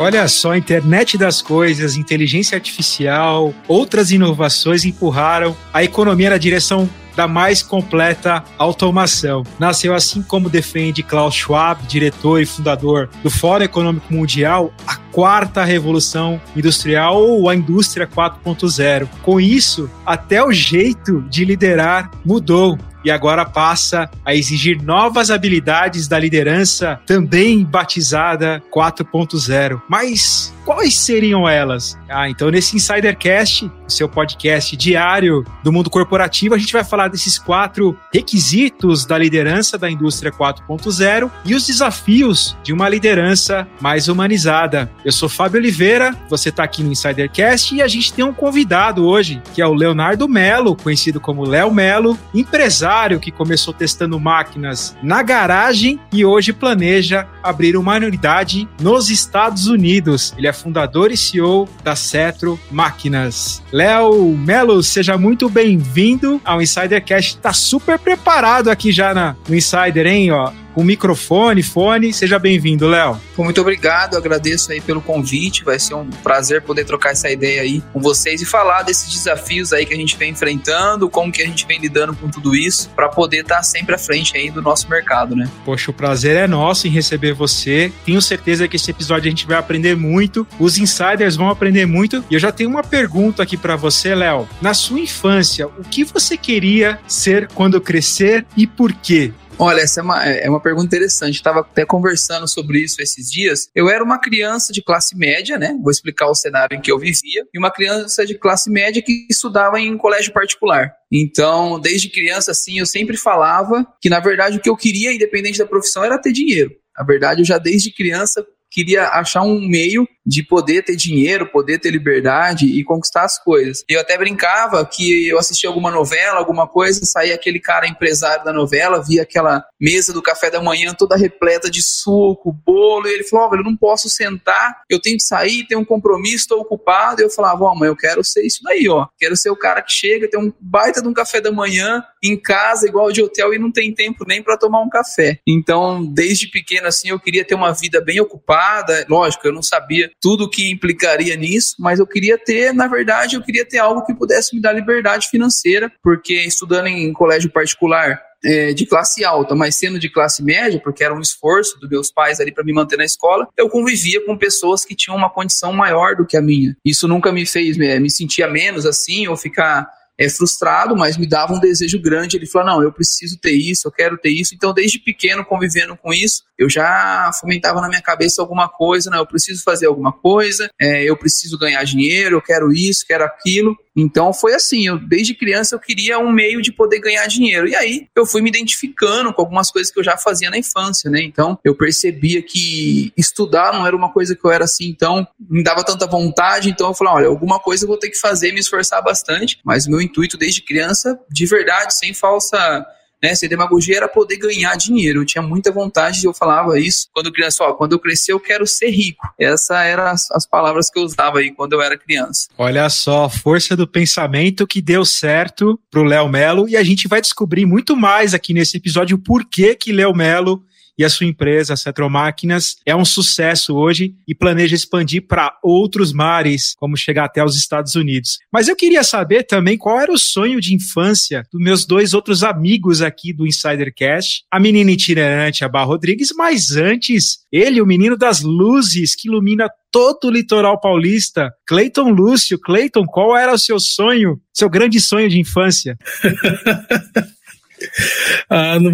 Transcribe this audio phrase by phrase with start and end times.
[0.00, 7.28] Olha só, internet das coisas, inteligência artificial, outras inovações empurraram a economia na direção da
[7.28, 9.42] mais completa automação.
[9.58, 15.64] Nasceu assim como defende Klaus Schwab, diretor e fundador do Fórum Econômico Mundial, a quarta
[15.64, 19.06] revolução industrial ou a indústria 4.0.
[19.22, 26.06] Com isso, até o jeito de liderar mudou e agora passa a exigir novas habilidades
[26.06, 29.80] da liderança, também batizada 4.0.
[29.88, 31.98] Mas quais seriam elas?
[32.08, 37.38] Ah, então nesse Insidercast, seu podcast diário do mundo corporativo, a gente vai falar desses
[37.38, 44.90] quatro requisitos da liderança da indústria 4.0 e os desafios de uma liderança mais humanizada.
[45.04, 49.04] Eu sou Fábio Oliveira, você está aqui no Insidercast e a gente tem um convidado
[49.04, 54.18] hoje, que é o Leonardo Melo, conhecido como Léo Melo, empresário empresário que começou testando
[54.20, 60.32] máquinas na garagem e hoje planeja abrir uma unidade nos Estados Unidos.
[60.36, 63.62] Ele é fundador e CEO da Cetro Máquinas.
[63.72, 67.38] Léo Melo, seja muito bem-vindo ao Insidercast.
[67.38, 70.30] Tá super preparado aqui já na, no Insider, hein?
[70.30, 72.12] Ó, com microfone, fone.
[72.12, 73.20] Seja bem-vindo, Léo.
[73.36, 75.64] Muito obrigado, agradeço aí pelo convite.
[75.64, 79.72] Vai ser um prazer poder trocar essa ideia aí com vocês e falar desses desafios
[79.72, 82.90] aí que a gente vem enfrentando, como que a gente vem lidando com tudo isso,
[82.90, 85.48] para poder estar tá sempre à frente aí do nosso mercado, né?
[85.64, 87.92] Poxa, o prazer é nosso em receber você.
[88.04, 92.24] Tenho certeza que esse episódio a gente vai aprender muito, os insiders vão aprender muito.
[92.30, 94.48] E eu já tenho uma pergunta aqui para você, Léo.
[94.60, 99.32] Na sua infância, o que você queria ser quando crescer e por quê?
[99.62, 101.34] Olha, essa é uma, é uma pergunta interessante.
[101.34, 103.68] Estava até conversando sobre isso esses dias.
[103.74, 105.76] Eu era uma criança de classe média, né?
[105.82, 107.46] Vou explicar o cenário em que eu vivia.
[107.52, 110.90] E uma criança de classe média que estudava em colégio particular.
[111.12, 115.58] Então, desde criança, assim, eu sempre falava que, na verdade, o que eu queria, independente
[115.58, 116.70] da profissão, era ter dinheiro.
[116.96, 121.78] Na verdade, eu já desde criança queria achar um meio de poder ter dinheiro, poder
[121.78, 123.82] ter liberdade e conquistar as coisas.
[123.88, 128.52] Eu até brincava que eu assistia alguma novela, alguma coisa, saía aquele cara empresário da
[128.52, 133.24] novela, via aquela mesa do café da manhã toda repleta de suco, bolo, e ele
[133.24, 137.20] falou: oh, eu não posso sentar, eu tenho que sair, tenho um compromisso, estou ocupado.
[137.20, 139.08] E eu falava: Ó, oh, mãe, eu quero ser isso daí, ó.
[139.18, 142.40] Quero ser o cara que chega, tem um baita de um café da manhã em
[142.40, 145.40] casa, igual de hotel, e não tem tempo nem para tomar um café.
[145.46, 148.59] Então, desde pequeno, assim, eu queria ter uma vida bem ocupada.
[149.08, 153.36] Lógico, eu não sabia tudo o que implicaria nisso, mas eu queria ter, na verdade,
[153.36, 158.20] eu queria ter algo que pudesse me dar liberdade financeira, porque estudando em colégio particular,
[158.42, 162.10] é, de classe alta, mas sendo de classe média, porque era um esforço dos meus
[162.10, 165.72] pais ali para me manter na escola, eu convivia com pessoas que tinham uma condição
[165.72, 166.76] maior do que a minha.
[166.84, 169.88] Isso nunca me fez me, me sentir menos assim ou ficar
[170.20, 172.36] é, frustrado, mas me dava um desejo grande.
[172.36, 174.54] Ele falou: não, eu preciso ter isso, eu quero ter isso.
[174.54, 179.18] Então, desde pequeno, convivendo com isso, eu já fomentava na minha cabeça alguma coisa, né?
[179.18, 183.74] Eu preciso fazer alguma coisa, é, eu preciso ganhar dinheiro, eu quero isso, quero aquilo.
[184.00, 187.68] Então foi assim, eu desde criança eu queria um meio de poder ganhar dinheiro.
[187.68, 191.10] E aí eu fui me identificando com algumas coisas que eu já fazia na infância,
[191.10, 191.22] né?
[191.22, 195.62] Então eu percebia que estudar não era uma coisa que eu era assim, então me
[195.62, 198.60] dava tanta vontade, então eu falei, olha, alguma coisa eu vou ter que fazer, me
[198.60, 202.86] esforçar bastante, mas meu intuito desde criança, de verdade, sem falsa
[203.22, 203.34] né?
[203.34, 205.20] Ser demagogia era poder ganhar dinheiro.
[205.20, 208.66] Eu tinha muita vontade, eu falava isso quando criança, ó, quando eu crescer eu quero
[208.66, 209.26] ser rico.
[209.38, 212.48] Essas eram as, as palavras que eu usava aí quando eu era criança.
[212.56, 217.20] Olha só, força do pensamento que deu certo pro Léo Melo e a gente vai
[217.20, 220.62] descobrir muito mais aqui nesse episódio o porquê que Léo Melo
[220.98, 226.12] e a sua empresa, a Cetromáquinas, é um sucesso hoje e planeja expandir para outros
[226.12, 228.38] mares, como chegar até os Estados Unidos.
[228.52, 232.42] Mas eu queria saber também qual era o sonho de infância dos meus dois outros
[232.42, 237.86] amigos aqui do Insider Cash, a menina itinerante, a Bar Rodrigues, mas antes, ele, o
[237.86, 242.58] menino das luzes que ilumina todo o litoral paulista, Cleiton Lúcio.
[242.58, 245.96] Cleiton, qual era o seu sonho, seu grande sonho de infância?
[248.48, 248.92] ah, não,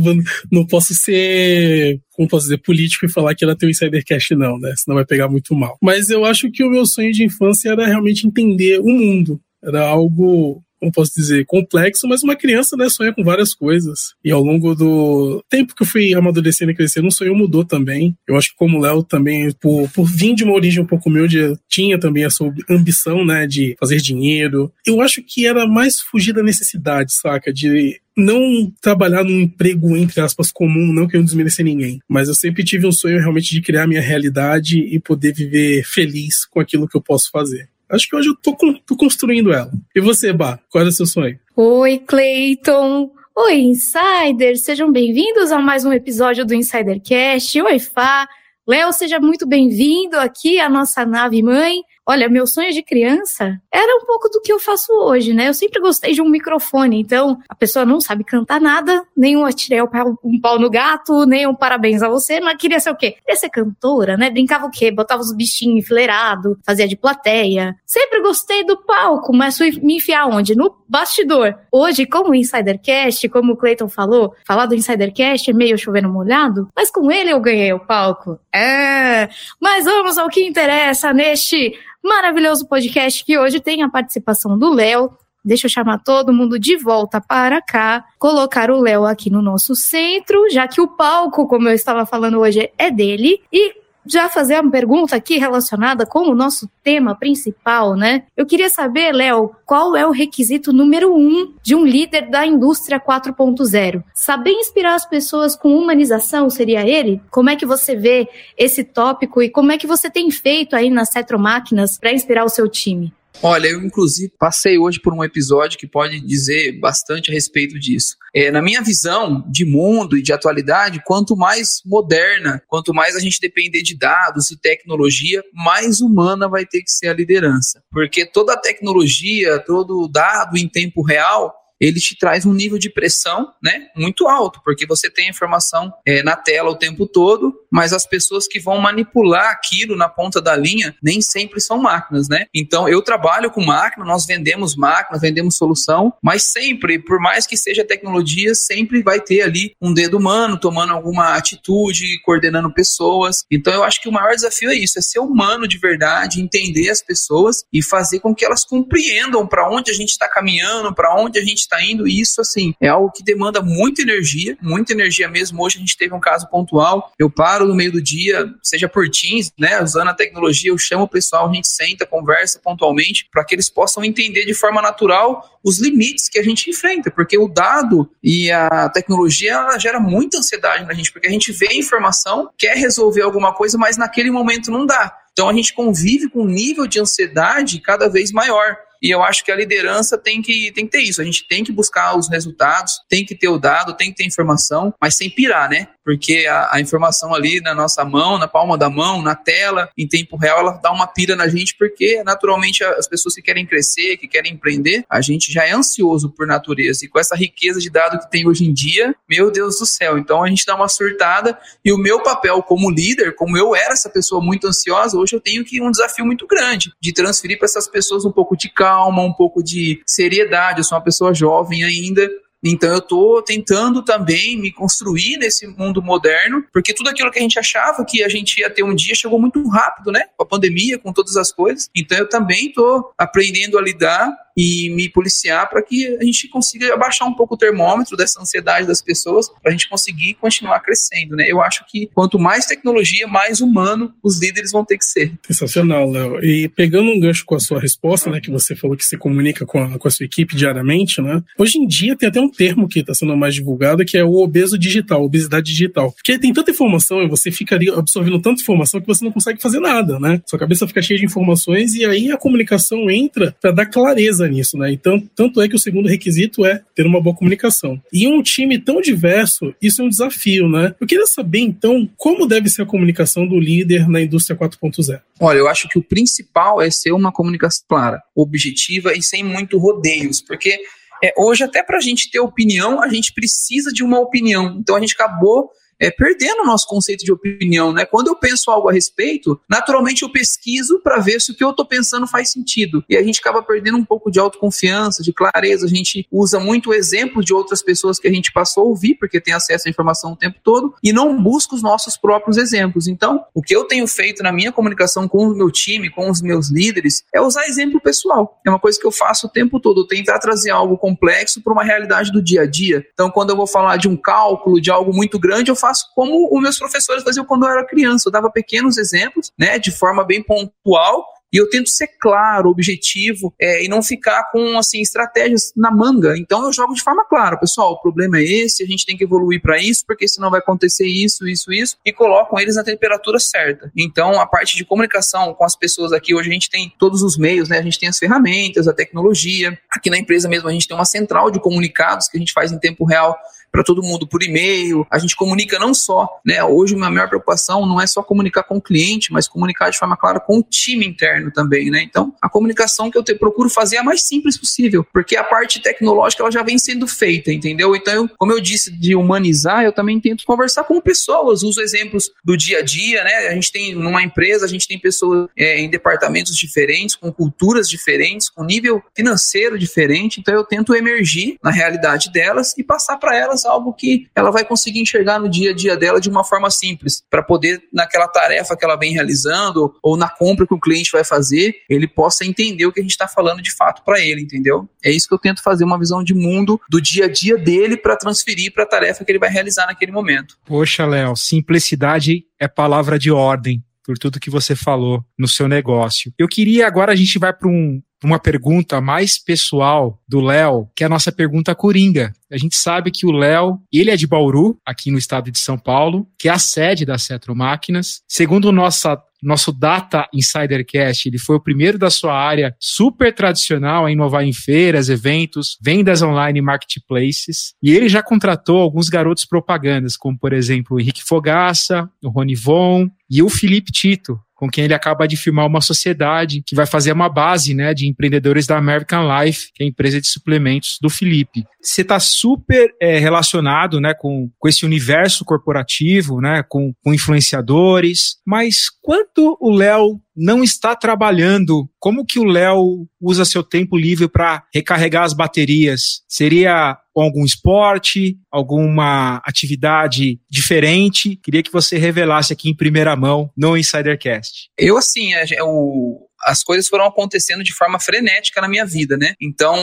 [0.51, 4.59] não posso ser, como posso dizer, político e falar que ela tem um insidercast, não,
[4.59, 4.75] né?
[4.77, 5.77] Senão vai pegar muito mal.
[5.83, 9.41] Mas eu acho que o meu sonho de infância era realmente entender o mundo.
[9.63, 14.15] Era algo como posso dizer, complexo, mas uma criança, né, sonha com várias coisas.
[14.25, 18.17] E ao longo do tempo que eu fui amadurecendo e crescendo, o sonho mudou também.
[18.27, 21.09] Eu acho que como o Léo também, por, por vir de uma origem um pouco
[21.09, 24.73] humilde, tinha também a sua ambição, né, de fazer dinheiro.
[24.87, 27.53] Eu acho que era mais fugir da necessidade, saca?
[27.53, 32.65] De não trabalhar num emprego, entre aspas, comum, não querendo desmerecer ninguém, mas eu sempre
[32.65, 36.97] tive um sonho realmente de criar minha realidade e poder viver feliz com aquilo que
[36.97, 37.69] eu posso fazer.
[37.89, 39.71] Acho que hoje eu tô, tô construindo ela.
[39.95, 41.39] E você, Bá, qual é o seu sonho?
[41.57, 43.13] Oi, Clayton.
[43.37, 44.63] Oi, Insiders.
[44.65, 47.63] Sejam bem-vindos a mais um episódio do Insidercast.
[47.63, 48.27] Oi, Fá.
[48.67, 51.81] Léo, seja muito bem-vindo aqui à nossa nave mãe.
[52.09, 55.49] Olha, meu sonho de criança era um pouco do que eu faço hoje, né?
[55.49, 59.45] Eu sempre gostei de um microfone, então a pessoa não sabe cantar nada, nem um
[59.45, 63.13] atirei um pau no gato, nem um parabéns a você, mas queria ser o quê?
[63.13, 64.31] Queria ser cantora, né?
[64.31, 64.93] Brincava o quê?
[64.93, 67.75] Botava os bichinhos enfileirados, fazia de plateia.
[67.85, 70.55] Sempre gostei do palco, mas fui me enfiar onde?
[70.55, 71.57] No bastidor.
[71.73, 76.69] Hoje, como o Insidercast, como o Clayton falou, falar do Insidercast é meio chovendo molhado,
[76.75, 78.39] mas com ele eu ganhei o palco.
[78.55, 79.29] É,
[79.61, 81.75] mas vamos ao que interessa neste
[82.07, 85.11] maravilhoso podcast que hoje tem a participação do Léo.
[85.45, 89.77] Deixa eu chamar todo mundo de volta para cá, colocar o Léo aqui no nosso
[89.77, 93.41] centro, já que o palco, como eu estava falando hoje, é dele.
[93.53, 93.75] E
[94.07, 98.25] já fazer uma pergunta aqui relacionada com o nosso tema principal, né?
[98.37, 103.01] Eu queria saber, Léo, qual é o requisito número um de um líder da indústria
[103.01, 104.03] 4.0?
[104.15, 107.21] Saber inspirar as pessoas com humanização seria ele?
[107.31, 110.91] Como é que você vê esse tópico e como é que você tem feito aí
[110.91, 113.13] nas Cetromáquinas para inspirar o seu time?
[113.43, 118.17] Olha, eu inclusive passei hoje por um episódio que pode dizer bastante a respeito disso.
[118.35, 123.21] É, na minha visão de mundo e de atualidade, quanto mais moderna, quanto mais a
[123.21, 127.83] gente depender de dados e tecnologia, mais humana vai ter que ser a liderança.
[127.91, 132.91] Porque toda a tecnologia, todo dado em tempo real, ele te traz um nível de
[132.91, 137.55] pressão né, muito alto, porque você tem a informação é, na tela o tempo todo,
[137.71, 142.29] mas as pessoas que vão manipular aquilo na ponta da linha nem sempre são máquinas,
[142.29, 142.47] né?
[142.55, 147.57] Então eu trabalho com máquina, nós vendemos máquinas, vendemos solução, mas sempre, por mais que
[147.57, 153.45] seja tecnologia, sempre vai ter ali um dedo humano tomando alguma atitude, coordenando pessoas.
[153.51, 156.89] Então eu acho que o maior desafio é isso, é ser humano de verdade, entender
[156.91, 161.15] as pessoas e fazer com que elas compreendam para onde a gente está caminhando, para
[161.15, 164.93] onde a gente está indo, e isso, assim, é algo que demanda muita energia, muita
[164.93, 165.63] energia mesmo.
[165.63, 169.09] Hoje a gente teve um caso pontual, eu paro no meio do dia, seja por
[169.09, 173.45] Teams, né, usando a tecnologia, eu chamo o pessoal, a gente senta, conversa pontualmente, para
[173.45, 177.49] que eles possam entender de forma natural os limites que a gente enfrenta, porque o
[177.49, 181.75] dado e a tecnologia ela gera muita ansiedade na gente, porque a gente vê a
[181.75, 185.13] informação, quer resolver alguma coisa, mas naquele momento não dá.
[185.33, 188.79] Então a gente convive com um nível de ansiedade cada vez maior.
[189.03, 191.21] E eu acho que a liderança tem que, tem que ter isso.
[191.21, 194.27] A gente tem que buscar os resultados, tem que ter o dado, tem que ter
[194.27, 195.89] informação, mas sem pirar, né?
[196.07, 200.07] Porque a, a, informação ali na nossa mão, na palma da mão, na tela, em
[200.07, 204.17] tempo real, ela dá uma pira na gente, porque naturalmente as pessoas que querem crescer,
[204.17, 207.05] que querem empreender, a gente já é ansioso por natureza.
[207.05, 210.17] E com essa riqueza de dado que tem hoje em dia, meu Deus do céu.
[210.17, 211.59] Então a gente dá uma surtada.
[211.85, 215.41] E o meu papel como líder, como eu era essa pessoa muito ansiosa, hoje eu
[215.41, 218.86] tenho que um desafio muito grande de transferir para essas pessoas um pouco de calma,
[218.95, 220.81] um pouco de seriedade.
[220.81, 222.29] Eu sou uma pessoa jovem ainda,
[222.65, 227.43] então eu estou tentando também me construir nesse mundo moderno, porque tudo aquilo que a
[227.43, 230.23] gente achava que a gente ia ter um dia chegou muito rápido, né?
[230.37, 231.89] Com a pandemia, com todas as coisas.
[231.95, 236.95] Então eu também estou aprendendo a lidar e me policiar para que a gente consiga
[236.95, 241.37] abaixar um pouco o termômetro dessa ansiedade das pessoas, para a gente conseguir continuar crescendo,
[241.37, 241.47] né?
[241.49, 245.33] Eu acho que quanto mais tecnologia, mais humano os líderes vão ter que ser.
[245.47, 246.43] Sensacional, Léo.
[246.43, 249.67] E pegando um gancho com a sua resposta, né, que você falou que você comunica
[249.67, 251.43] com a, com a sua equipe diariamente, né?
[251.59, 254.35] Hoje em dia tem até um termo que está sendo mais divulgado que é o
[254.35, 256.13] obeso digital, obesidade digital.
[256.13, 259.81] Porque tem tanta informação e você fica absorvendo tanta informação que você não consegue fazer
[259.81, 260.41] nada, né?
[260.47, 264.77] Sua cabeça fica cheia de informações e aí a comunicação entra para dar clareza nisso,
[264.79, 264.93] né?
[264.93, 268.01] Então, tanto é que o segundo requisito é ter uma boa comunicação.
[268.13, 270.95] E um time tão diverso, isso é um desafio, né?
[271.01, 275.21] Eu queria saber, então, como deve ser a comunicação do líder na indústria 4.0?
[275.41, 279.79] Olha, eu acho que o principal é ser uma comunicação clara, objetiva e sem muito
[279.79, 280.79] rodeios, porque
[281.23, 284.77] é, hoje, até para a gente ter opinião, a gente precisa de uma opinião.
[284.79, 288.05] Então, a gente acabou é, perdendo o nosso conceito de opinião, né?
[288.05, 291.71] Quando eu penso algo a respeito, naturalmente eu pesquiso para ver se o que eu
[291.71, 293.05] estou pensando faz sentido.
[293.09, 295.87] E a gente acaba perdendo um pouco de autoconfiança, de clareza.
[295.87, 299.41] A gente usa muito exemplo de outras pessoas que a gente passou a ouvir, porque
[299.41, 303.09] tem acesso à informação o tempo todo, e não busca os nossos próprios exemplos.
[303.09, 306.43] Então, o que eu tenho feito na minha comunicação com o meu time, com os
[306.43, 308.61] meus líderes, é usar exemplo pessoal.
[308.67, 311.85] É uma coisa que eu faço o tempo todo, tentar trazer algo complexo para uma
[311.85, 313.07] realidade do dia a dia.
[313.13, 315.77] Então, quando eu vou falar de um cálculo, de algo muito grande, eu
[316.15, 318.29] como os meus professores faziam quando eu era criança.
[318.29, 323.55] Eu dava pequenos exemplos, né, de forma bem pontual, e eu tento ser claro, objetivo
[323.61, 326.37] é, e não ficar com assim estratégias na manga.
[326.37, 327.93] Então eu jogo de forma clara, pessoal.
[327.93, 331.07] O problema é esse, a gente tem que evoluir para isso, porque senão vai acontecer
[331.07, 333.91] isso, isso, isso, e colocam eles na temperatura certa.
[333.97, 337.39] Então a parte de comunicação com as pessoas aqui hoje a gente tem todos os
[337.39, 337.79] meios, né?
[337.79, 339.79] A gente tem as ferramentas, a tecnologia.
[339.91, 342.73] Aqui na empresa mesmo a gente tem uma central de comunicados que a gente faz
[342.73, 343.35] em tempo real
[343.77, 345.07] para todo mundo por e-mail.
[345.11, 346.65] A gente comunica não só, né?
[346.65, 349.99] Hoje a minha maior preocupação não é só comunicar com o cliente, mas comunicar de
[349.99, 352.03] forma clara com o time interno também, né?
[352.03, 355.45] Então, a comunicação que eu te, procuro fazer é a mais simples possível, porque a
[355.45, 357.95] parte tecnológica ela já vem sendo feita, entendeu?
[357.95, 362.31] Então, eu, como eu disse de humanizar, eu também tento conversar com pessoas, uso exemplos
[362.43, 363.49] do dia a dia, né?
[363.49, 367.91] A gente tem numa empresa, a gente tem pessoas é, em departamentos diferentes, com culturas
[367.91, 373.37] diferentes, com nível financeiro diferente, então eu tento emergir na realidade delas e passar para
[373.37, 376.71] elas algo que ela vai conseguir enxergar no dia a dia dela de uma forma
[376.71, 381.11] simples, para poder, naquela tarefa que ela vem realizando ou na compra que o cliente
[381.13, 384.43] vai fazer, ele possa entender o que a gente está falando de fato para ele,
[384.43, 384.89] entendeu?
[385.05, 387.97] É isso que eu tento fazer, uma visão de mundo do dia a dia dele
[387.97, 390.57] para transferir para a tarefa que ele vai realizar naquele momento.
[390.65, 396.33] Poxa, Léo, simplicidade é palavra de ordem por tudo que você falou no seu negócio.
[396.39, 401.05] Eu queria agora a gente vai para um, uma pergunta mais pessoal do Léo, que
[401.05, 402.33] é a nossa pergunta coringa.
[402.51, 405.79] A gente sabe que o Léo, ele é de Bauru, aqui no estado de São
[405.79, 408.23] Paulo, que é a sede da Cetro Máquinas.
[408.27, 414.11] Segundo nossa nosso Data Insidercast, ele foi o primeiro da sua área super tradicional a
[414.11, 417.75] inovar em feiras, eventos, vendas online e marketplaces.
[417.83, 422.57] E ele já contratou alguns garotos propagandas, como por exemplo o Henrique Fogaça, o Rony
[422.57, 426.87] Von e o Felipe Tito, com quem ele acaba de firmar uma sociedade que vai
[426.87, 430.99] fazer uma base né, de empreendedores da American Life, que é a empresa de suplementos
[431.01, 431.65] do Felipe.
[431.81, 438.39] Você está super é, relacionado né, com, com esse universo corporativo, né, com, com influenciadores,
[438.45, 444.29] mas quanto o Léo não está trabalhando, como que o Léo usa seu tempo livre
[444.29, 446.23] para recarregar as baterias?
[446.29, 451.37] Seria algum esporte, alguma atividade diferente?
[451.43, 454.69] Queria que você revelasse aqui em primeira mão no Insidercast.
[454.79, 459.17] Eu, assim, é, é o, as coisas foram acontecendo de forma frenética na minha vida,
[459.17, 459.35] né?
[459.41, 459.77] Então,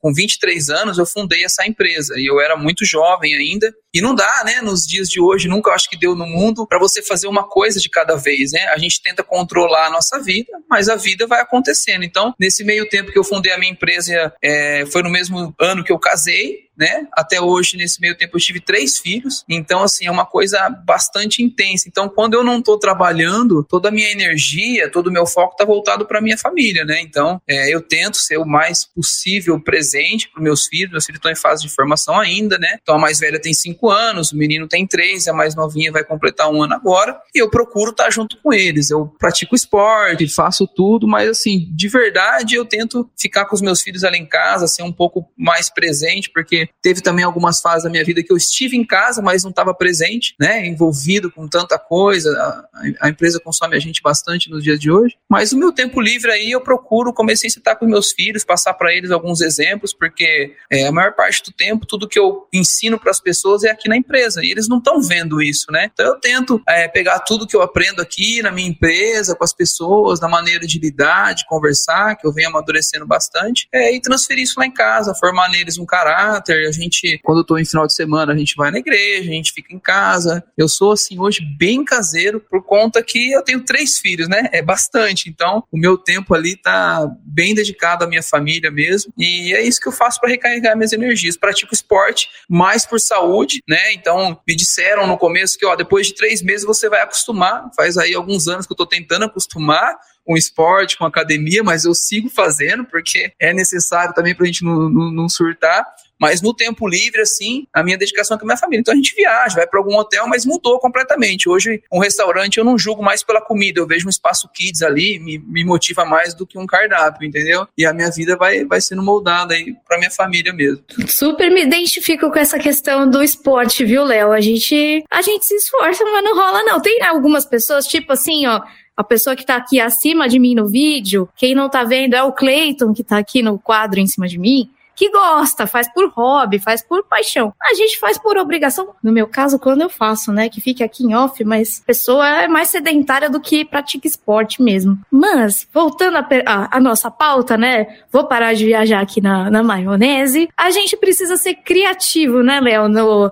[0.00, 3.72] com 23 anos, eu fundei essa empresa e eu era muito jovem ainda.
[3.94, 6.80] E não dá, né, nos dias de hoje, nunca acho que deu no mundo, para
[6.80, 8.66] você fazer uma coisa de cada vez, né?
[8.68, 12.04] A gente tenta controlar a nossa vida, mas a vida vai acontecendo.
[12.04, 15.84] Então, nesse meio tempo que eu fundei a minha empresa, é, foi no mesmo ano
[15.84, 17.06] que eu casei, né?
[17.12, 19.44] Até hoje, nesse meio tempo, eu tive três filhos.
[19.48, 21.88] Então, assim, é uma coisa bastante intensa.
[21.88, 25.64] Então, quando eu não estou trabalhando, toda a minha energia, todo o meu foco está
[25.64, 27.00] voltado para minha família, né?
[27.00, 30.90] Então, é, eu tento ser o mais possível presente para meus filhos.
[30.90, 32.78] Meus filhos estão em fase de formação ainda, né?
[32.82, 36.04] Então, a mais velha tem cinco anos, o menino tem três, a mais novinha vai
[36.04, 37.18] completar um ano agora.
[37.34, 38.90] E eu procuro estar tá junto com eles.
[38.90, 43.80] Eu pratico esporte, faço tudo, mas, assim, de verdade, eu tento ficar com os meus
[43.80, 47.90] filhos ali em casa, ser um pouco mais presente, porque teve também algumas fases da
[47.90, 50.66] minha vida que eu estive em casa, mas não estava presente, né?
[50.66, 52.30] Envolvido com tanta coisa.
[52.30, 55.16] A, a, empresa consome a gente bastante nos dias de hoje.
[55.28, 58.74] Mas o meu tempo livre aí eu procuro, comecei a estar com meus filhos, passar
[58.74, 62.98] para eles alguns exemplos, porque é, a maior parte do tempo, tudo que eu ensino
[62.98, 64.44] para as pessoas é aqui na empresa.
[64.44, 65.90] E eles não estão vendo isso, né?
[65.92, 69.52] Então eu tento é, pegar tudo que eu aprendo aqui na minha empresa, com as
[69.52, 74.44] pessoas, na maneira de lidar, de conversar, que eu venho amadurecendo bastante, é, e transferir
[74.44, 77.86] isso lá em casa, formar neles um caráter a gente, quando eu tô em final
[77.86, 80.44] de semana, a gente vai na igreja, a gente fica em casa.
[80.56, 84.48] Eu sou, assim, hoje bem caseiro por conta que eu tenho três filhos, né?
[84.52, 85.28] É bastante.
[85.28, 89.12] Então, o meu tempo ali tá bem dedicado à minha família mesmo.
[89.18, 91.36] E é isso que eu faço para recarregar minhas energias.
[91.36, 93.92] Pratico esporte mais por saúde, né?
[93.92, 97.70] Então, me disseram no começo que, ó, depois de três meses você vai acostumar.
[97.76, 101.94] Faz aí alguns anos que eu tô tentando acostumar com esporte, com academia, mas eu
[101.94, 105.86] sigo fazendo porque é necessário também para a gente não, não, não, surtar.
[106.20, 108.80] Mas no tempo livre, assim, a minha dedicação é com a minha família.
[108.80, 111.48] Então a gente viaja, vai para algum hotel, mas mudou completamente.
[111.48, 115.18] Hoje, um restaurante eu não julgo mais pela comida, eu vejo um espaço kids ali,
[115.18, 117.66] me, me motiva mais do que um cardápio, entendeu?
[117.76, 120.84] E a minha vida vai, vai sendo moldada aí para minha família mesmo.
[121.06, 124.32] Super me identifico com essa questão do esporte, viu, Léo?
[124.32, 126.80] A gente, a gente se esforça, mas não rola, não.
[126.80, 128.62] Tem algumas pessoas, tipo assim, ó
[128.96, 132.22] a pessoa que está aqui acima de mim no vídeo, quem não está vendo é
[132.22, 136.08] o Cleiton que está aqui no quadro em cima de mim que gosta, faz por
[136.10, 137.52] hobby, faz por paixão.
[137.62, 138.94] A gente faz por obrigação.
[139.02, 140.48] No meu caso, quando eu faço, né?
[140.48, 144.98] Que fica aqui em off, mas pessoa é mais sedentária do que pratica esporte mesmo.
[145.10, 147.86] Mas, voltando à nossa pauta, né?
[148.10, 150.48] Vou parar de viajar aqui na, na maionese.
[150.56, 152.88] A gente precisa ser criativo, né, Léo?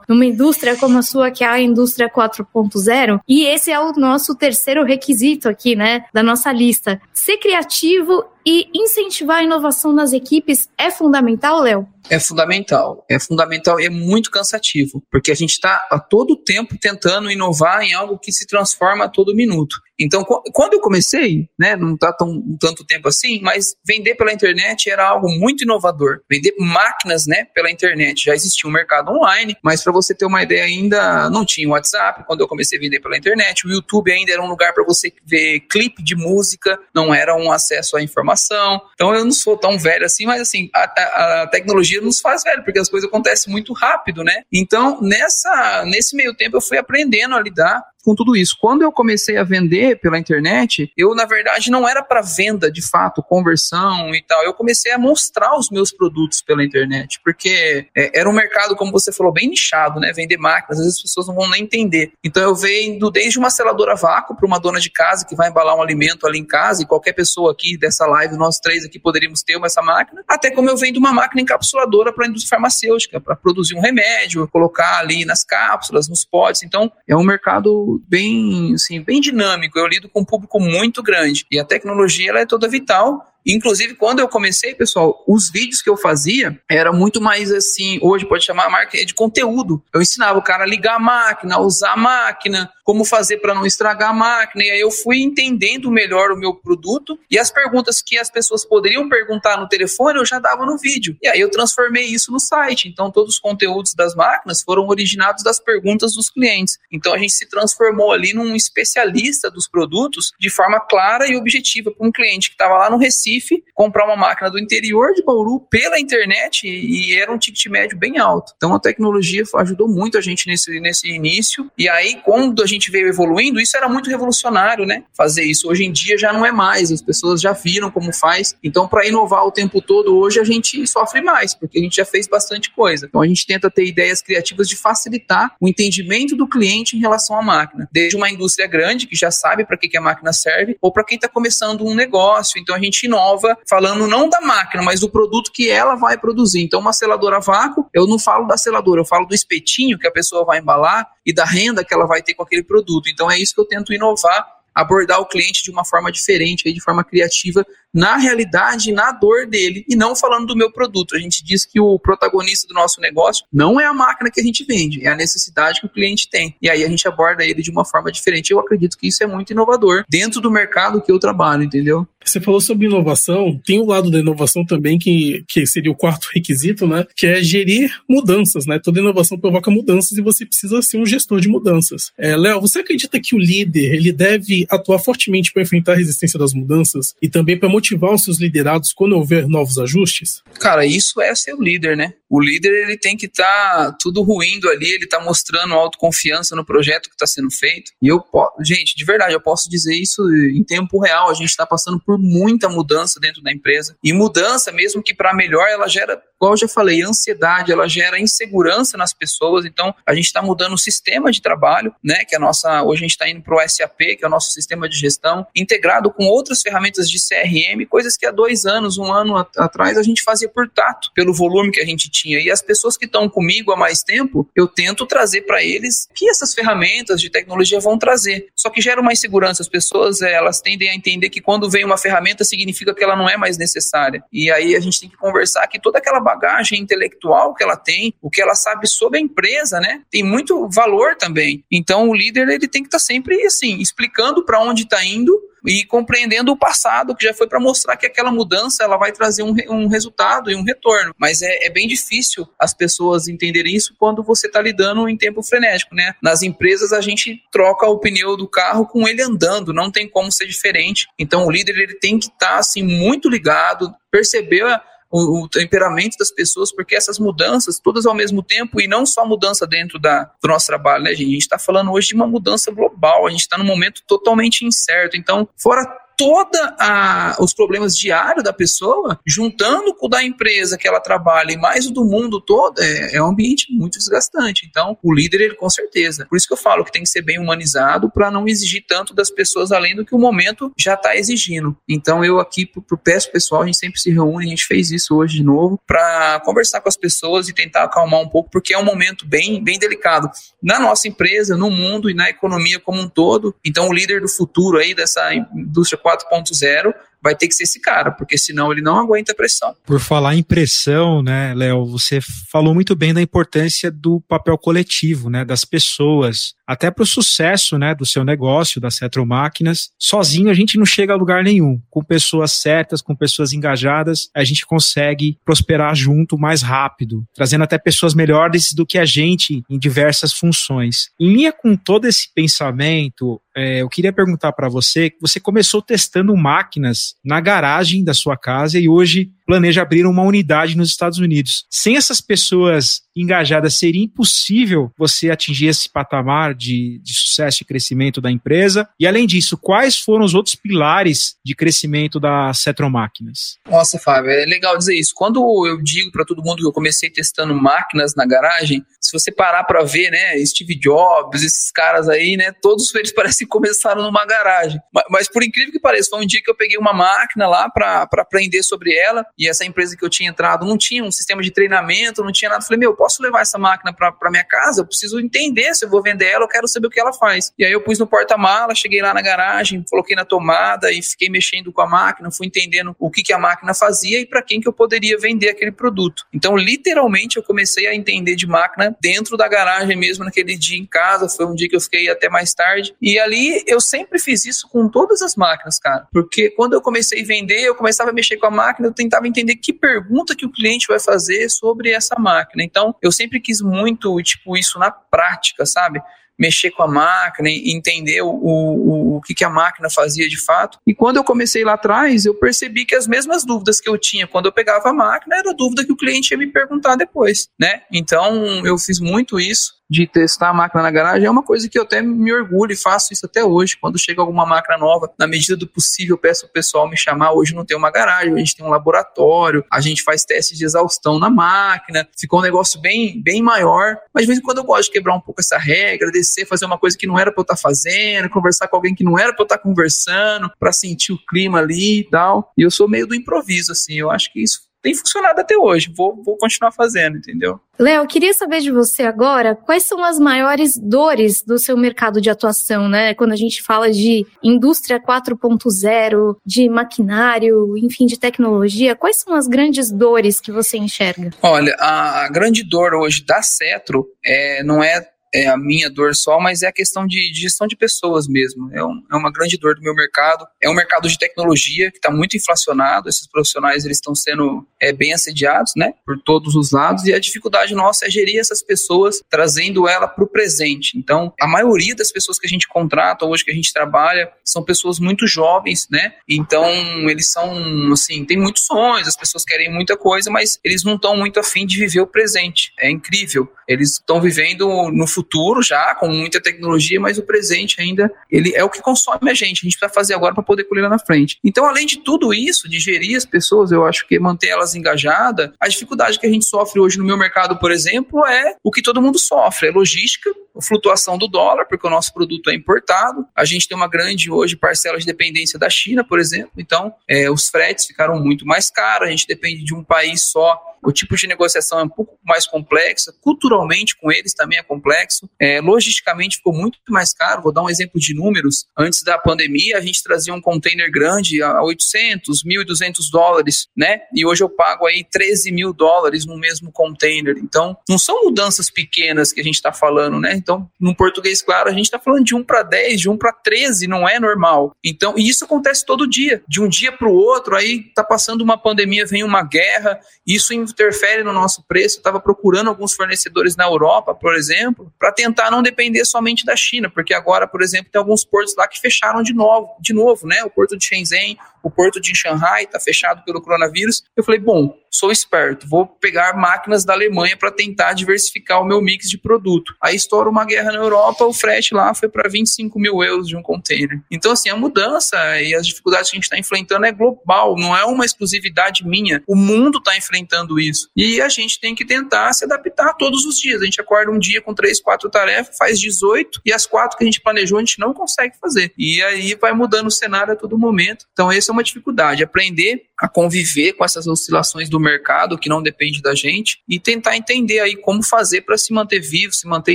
[0.09, 3.21] Numa indústria como a sua, que é a indústria 4.0.
[3.29, 6.05] E esse é o nosso terceiro requisito aqui, né?
[6.13, 7.01] Da nossa lista.
[7.13, 11.89] Ser criativo e incentivar a inovação nas equipes é fundamental, Léo?
[12.11, 13.05] É fundamental.
[13.09, 17.83] É fundamental e é muito cansativo, porque a gente está a todo tempo tentando inovar
[17.83, 19.77] em algo que se transforma a todo minuto.
[19.99, 24.91] Então, quando eu comecei, né, não está tão tanto tempo assim, mas vender pela internet
[24.91, 26.21] era algo muito inovador.
[26.31, 28.25] Vender máquinas, né, pela internet.
[28.25, 31.73] Já existia um mercado online, mas para você ter uma ideia ainda não tinha o
[31.73, 33.67] WhatsApp quando eu comecei a vender pela internet.
[33.67, 37.53] O YouTube ainda era um lugar para você ver clipe de música, não era um
[37.53, 38.81] acesso à informação.
[38.95, 42.43] Então eu não sou tão velho assim, mas assim, a, a, a tecnologia nos faz
[42.43, 44.43] velho, porque as coisas acontecem muito rápido, né?
[44.53, 48.57] Então, nessa nesse meio tempo eu fui aprendendo a lidar com tudo isso.
[48.61, 52.83] Quando eu comecei a vender pela internet, eu na verdade não era para venda de
[52.87, 54.43] fato, conversão e tal.
[54.45, 58.93] Eu comecei a mostrar os meus produtos pela internet, porque é, era um mercado, como
[58.93, 60.13] você falou, bem nichado, né?
[60.13, 62.13] Vender máquinas, às vezes as pessoas não vão nem entender.
[62.25, 65.77] Então eu vendo desde uma seladora vácuo para uma dona de casa que vai embalar
[65.77, 69.43] um alimento ali em casa, e qualquer pessoa aqui dessa live, nós três aqui poderíamos
[69.43, 73.37] ter essa máquina, até como eu vendo uma máquina encapsuladora para a indústria farmacêutica, para
[73.37, 76.63] produzir um remédio, colocar ali nas cápsulas, nos potes.
[76.63, 79.79] Então é um mercado bem, assim, bem dinâmico.
[79.79, 83.95] Eu lido com um público muito grande e a tecnologia ela é toda vital Inclusive,
[83.95, 88.45] quando eu comecei, pessoal, os vídeos que eu fazia era muito mais assim, hoje pode
[88.45, 89.83] chamar a marca de conteúdo.
[89.93, 93.67] Eu ensinava o cara a ligar a máquina, usar a máquina, como fazer para não
[93.67, 94.65] estragar a máquina.
[94.65, 98.65] E aí eu fui entendendo melhor o meu produto e as perguntas que as pessoas
[98.65, 101.17] poderiam perguntar no telefone eu já dava no vídeo.
[101.23, 102.89] E aí eu transformei isso no site.
[102.89, 106.79] Então, todos os conteúdos das máquinas foram originados das perguntas dos clientes.
[106.91, 111.91] Então, a gente se transformou ali num especialista dos produtos de forma clara e objetiva
[111.91, 115.23] para um cliente que estava lá no Recife Recife, comprar uma máquina do interior de
[115.23, 118.53] Bauru pela internet e, era um ticket médio bem alto.
[118.57, 121.71] Então a tecnologia ajudou muito a gente nesse, nesse início.
[121.77, 125.05] E aí, quando a gente veio evoluindo, isso era muito revolucionário, né?
[125.17, 125.69] Fazer isso.
[125.69, 128.57] Hoje em dia já não é mais, as pessoas já viram como faz.
[128.63, 132.05] Então, para inovar o tempo todo, hoje a gente sofre mais, porque a gente já
[132.05, 133.07] fez bastante coisa.
[133.07, 137.39] Então a gente tenta ter ideias criativas de facilitar o entendimento do cliente em relação
[137.39, 137.89] à máquina.
[137.93, 141.05] Desde uma indústria grande, que já sabe para que, que a máquina serve, ou para
[141.05, 142.61] quem está começando um negócio.
[142.61, 146.19] Então a gente inova nova, falando não da máquina, mas do produto que ela vai
[146.19, 146.63] produzir.
[146.63, 150.07] Então, uma seladora a vácuo, eu não falo da seladora, eu falo do espetinho que
[150.07, 153.09] a pessoa vai embalar e da renda que ela vai ter com aquele produto.
[153.09, 156.81] Então, é isso que eu tento inovar abordar o cliente de uma forma diferente, de
[156.81, 161.15] forma criativa, na realidade, na dor dele, e não falando do meu produto.
[161.15, 164.45] A gente diz que o protagonista do nosso negócio não é a máquina que a
[164.45, 166.55] gente vende, é a necessidade que o cliente tem.
[166.61, 168.51] E aí a gente aborda ele de uma forma diferente.
[168.51, 172.07] Eu acredito que isso é muito inovador dentro do mercado que eu trabalho, entendeu?
[172.25, 175.97] Você falou sobre inovação, tem o um lado da inovação também que, que seria o
[175.97, 177.05] quarto requisito, né?
[177.17, 178.79] Que é gerir mudanças, né?
[178.79, 182.13] Toda inovação provoca mudanças e você precisa ser um gestor de mudanças.
[182.17, 186.39] É, Léo, você acredita que o líder ele deve atuar fortemente para enfrentar a resistência
[186.39, 190.43] das mudanças e também para motivar os seus liderados quando houver novos ajustes?
[190.61, 192.15] Cara, isso é ser o líder, né?
[192.31, 196.65] O líder ele tem que estar tá tudo ruindo ali, ele tá mostrando autoconfiança no
[196.65, 197.91] projeto que está sendo feito.
[198.01, 198.23] E eu,
[198.65, 201.29] gente, de verdade, eu posso dizer isso em tempo real.
[201.29, 203.97] A gente está passando por muita mudança dentro da empresa.
[204.03, 208.19] E mudança, mesmo que para melhor, ela gera, igual eu já falei, ansiedade, ela gera
[208.19, 209.65] insegurança nas pessoas.
[209.65, 212.25] Então, a gente está mudando o sistema de trabalho, né?
[212.25, 214.53] Que a nossa, hoje a gente está indo para o SAP, que é o nosso
[214.53, 219.13] sistema de gestão, integrado com outras ferramentas de CRM, coisas que há dois anos, um
[219.13, 222.41] ano atrás, a gente fazia por tato, pelo volume que a gente tinha tinha.
[222.41, 226.29] E as pessoas que estão comigo há mais tempo, eu tento trazer para eles que
[226.29, 228.49] essas ferramentas de tecnologia vão trazer.
[228.55, 229.63] Só que gera uma insegurança.
[229.63, 233.17] As pessoas eh, elas tendem a entender que quando vem uma ferramenta significa que ela
[233.17, 234.23] não é mais necessária.
[234.33, 238.15] E aí a gente tem que conversar que toda aquela bagagem intelectual que ela tem,
[238.21, 241.65] o que ela sabe sobre a empresa, né, tem muito valor também.
[241.71, 245.33] Então o líder ele tem que estar tá sempre assim explicando para onde está indo
[245.65, 249.43] e compreendendo o passado, que já foi para mostrar que aquela mudança ela vai trazer
[249.43, 251.15] um, um resultado e um retorno.
[251.17, 255.43] Mas é, é, bem difícil as pessoas entenderem isso quando você está lidando em tempo
[255.43, 256.15] frenético, né?
[256.23, 260.33] Nas empresas a gente troca o pneu do carro com ele andando, não tem como
[260.33, 261.07] ser diferente.
[261.19, 264.81] Então o líder ele tem que estar tá, assim muito ligado, perceber
[265.13, 269.27] o, o, temperamento das pessoas, porque essas mudanças, todas ao mesmo tempo, e não só
[269.27, 271.29] mudança dentro da, do nosso trabalho, né, gente?
[271.29, 274.65] A gente está falando hoje de uma mudança global, a gente está num momento totalmente
[274.65, 275.15] incerto.
[275.17, 275.85] Então, fora
[276.23, 281.57] toda os problemas diários da pessoa, juntando com o da empresa que ela trabalha e
[281.57, 284.67] mais o do mundo todo, é, é um ambiente muito desgastante.
[284.69, 286.27] Então, o líder, ele com certeza.
[286.29, 289.15] Por isso que eu falo que tem que ser bem humanizado para não exigir tanto
[289.15, 291.77] das pessoas além do que o momento já está exigindo.
[291.89, 295.17] Então, eu aqui pro, peço pessoal, a gente sempre se reúne, a gente fez isso
[295.17, 298.79] hoje de novo, para conversar com as pessoas e tentar acalmar um pouco, porque é
[298.79, 300.31] um momento bem, bem delicado
[300.63, 303.55] na nossa empresa, no mundo e na economia como um todo.
[303.65, 308.11] Então, o líder do futuro aí dessa indústria 4.0 vai ter que ser esse cara,
[308.11, 309.75] porque senão ele não aguenta a pressão.
[309.87, 315.31] Por falar em pressão, né, Léo, você falou muito bem da importância do papel coletivo,
[315.31, 319.91] né, das pessoas, até para o sucesso, né, do seu negócio, da Cetro Máquinas.
[319.99, 321.81] Sozinho a gente não chega a lugar nenhum.
[321.91, 327.79] Com pessoas certas, com pessoas engajadas, a gente consegue prosperar junto mais rápido, trazendo até
[327.79, 331.11] pessoas melhores do que a gente em diversas funções.
[331.21, 336.35] Em linha com todo esse pensamento, é, eu queria perguntar para você, você começou testando
[336.37, 341.67] máquinas na garagem da sua casa e hoje planeja abrir uma unidade nos Estados Unidos.
[341.69, 348.21] Sem essas pessoas engajadas, seria impossível você atingir esse patamar de, de sucesso e crescimento
[348.21, 348.89] da empresa?
[348.99, 353.59] E além disso, quais foram os outros pilares de crescimento da Cetro Máquinas?
[353.69, 355.13] Nossa, Fábio, é legal dizer isso.
[355.15, 359.31] Quando eu digo para todo mundo que eu comecei testando máquinas na garagem, se você
[359.31, 364.03] parar para ver, né, Steve Jobs, esses caras aí, né, todos eles parecem que começaram
[364.03, 364.81] numa garagem.
[364.93, 367.69] Mas, mas por incrível que pareça, foi um dia que eu peguei uma máquina lá
[367.69, 371.43] para aprender sobre ela e essa empresa que eu tinha entrado não tinha um sistema
[371.43, 372.63] de treinamento, não tinha nada.
[372.63, 374.83] Eu falei, meu, posso levar essa máquina para minha casa?
[374.83, 377.53] Eu preciso entender se eu vou vender ela, eu quero saber o que ela faz.
[377.59, 381.29] E aí eu pus no porta-mala, cheguei lá na garagem, coloquei na tomada e fiquei
[381.29, 384.61] mexendo com a máquina, fui entendendo o que, que a máquina fazia e para quem
[384.61, 386.25] que eu poderia vender aquele produto.
[386.33, 390.87] Então, literalmente, eu comecei a entender de máquina dentro da garagem mesmo, naquele dia em
[390.87, 391.29] casa.
[391.29, 392.95] Foi um dia que eu fiquei até mais tarde.
[393.01, 396.07] E ali eu sempre fiz isso com todas as máquinas, cara.
[396.13, 399.27] Porque quando eu comecei a vender, eu começava a mexer com a máquina, eu tentava
[399.27, 402.63] entender que pergunta que o cliente vai fazer sobre essa máquina.
[402.63, 406.01] Então, eu sempre quis muito, tipo, isso na prática, sabe?
[406.39, 410.79] mexer com a máquina, entender o, o, o que, que a máquina fazia de fato.
[410.85, 414.27] E quando eu comecei lá atrás, eu percebi que as mesmas dúvidas que eu tinha
[414.27, 417.83] quando eu pegava a máquina era dúvida que o cliente ia me perguntar depois, né?
[417.93, 421.79] Então eu fiz muito isso de testar a máquina na garagem é uma coisa que
[421.79, 423.77] eu até me orgulho e faço isso até hoje.
[423.79, 427.33] Quando chega alguma máquina nova, na medida do possível, peço o pessoal me chamar.
[427.33, 430.65] Hoje não tem uma garagem, a gente tem um laboratório, a gente faz testes de
[430.65, 433.99] exaustão na máquina, ficou um negócio bem, bem maior.
[434.15, 436.65] Mas de vez em quando eu gosto de quebrar um pouco essa regra, descer, fazer
[436.65, 439.19] uma coisa que não era para eu estar tá fazendo, conversar com alguém que não
[439.19, 442.51] era para eu estar tá conversando, para sentir o clima ali e tal.
[442.57, 443.95] E eu sou meio do improviso, assim.
[443.95, 445.93] Eu acho que isso tem funcionado até hoje.
[445.97, 447.61] Vou, vou continuar fazendo, entendeu?
[447.79, 452.29] Léo, queria saber de você agora quais são as maiores dores do seu mercado de
[452.29, 453.15] atuação, né?
[453.15, 459.47] Quando a gente fala de indústria 4.0, de maquinário, enfim, de tecnologia, quais são as
[459.47, 461.31] grandes dores que você enxerga?
[461.41, 466.39] Olha, a, grande dor hoje da Cetro é, não é é a minha dor só,
[466.39, 468.71] mas é a questão de, de gestão de pessoas mesmo.
[468.73, 470.47] É, um, é, uma grande dor do meu mercado.
[470.63, 473.09] É um mercado de tecnologia que está muito inflacionado.
[473.09, 477.05] Esses profissionais eles estão sendo é, bem assediados, né, por todos os lados.
[477.05, 480.99] E a dificuldade nossa é gerir essas pessoas, trazendo ela para o presente.
[480.99, 484.63] Então, a maioria das pessoas que a gente contrata hoje que a gente trabalha são
[484.63, 486.15] pessoas muito jovens, né?
[486.29, 486.69] Então,
[487.09, 489.09] eles são assim, tem muitos sonhos.
[489.09, 492.73] As pessoas querem muita coisa, mas eles não estão muito afim de viver o presente.
[492.79, 493.51] É incrível.
[493.67, 498.53] Eles estão vivendo no futuro futuro já, com muita tecnologia, mas o presente ainda, ele
[498.55, 499.61] é o que consome a gente.
[499.61, 501.39] A gente precisa fazer agora para poder colher lá na frente.
[501.45, 505.51] Então, além de tudo isso, de gerir as pessoas, eu acho que manter elas engajadas,
[505.61, 508.83] a dificuldade que a gente sofre hoje no meu mercado, por exemplo, é o que
[508.83, 510.31] todo mundo sofre, é logística,
[510.61, 513.25] flutuação do dólar, porque o nosso produto é importado.
[513.35, 516.53] A gente tem uma grande hoje parcela de dependência da China, por exemplo.
[516.59, 519.09] Então, é, os fretes ficaram muito mais caros.
[519.09, 522.47] A gente depende de um país só o tipo de negociação é um pouco mais
[522.47, 527.43] complexa, culturalmente com eles também é complexo, é, logisticamente ficou muito mais caro.
[527.43, 528.67] Vou dar um exemplo de números.
[528.77, 534.01] Antes da pandemia, a gente trazia um container grande a 800, 1.200 dólares, né?
[534.15, 537.37] E hoje eu pago aí 13 mil dólares no mesmo container.
[537.39, 540.35] Então, não são mudanças pequenas que a gente está falando, né?
[540.35, 543.33] Então, no português claro, a gente está falando de 1 para 10, de 1 para
[543.33, 544.75] 13, não é normal.
[544.85, 548.43] Então, e isso acontece todo dia, de um dia para o outro, aí tá passando
[548.43, 551.97] uma pandemia, vem uma guerra, isso interfere no nosso preço.
[551.97, 556.57] Eu estava procurando alguns fornecedores na Europa, por exemplo, para tentar não depender somente da
[556.57, 560.27] China, porque agora, por exemplo, tem alguns portos lá que fecharam de novo, de novo,
[560.27, 560.43] né?
[560.45, 564.03] O porto de Shenzhen, o porto de Shanghai está fechado pelo coronavírus.
[564.17, 568.83] Eu falei, bom, sou esperto, vou pegar máquinas da Alemanha para tentar diversificar o meu
[568.83, 569.75] mix de produto.
[569.83, 573.37] Aí estoura uma guerra na Europa, o frete lá foi para 25 mil euros de
[573.37, 574.01] um container.
[574.11, 577.77] Então, assim, a mudança e as dificuldades que a gente está enfrentando é global, não
[577.77, 579.23] é uma exclusividade minha.
[579.27, 580.89] O mundo está enfrentando isso.
[580.95, 583.63] E a gente tem que tentar se adaptar todos os dias.
[583.63, 587.05] A gente acorda um dia com três, quatro tarefas, faz 18, e as quatro que
[587.05, 588.73] a gente planejou a gente não consegue fazer.
[588.77, 591.07] E aí vai mudando o cenário a todo momento.
[591.13, 595.63] Então, esse é uma dificuldade, aprender a conviver com essas oscilações do mercado que não
[595.63, 599.75] depende da gente e tentar entender aí como fazer para se manter vivo, se manter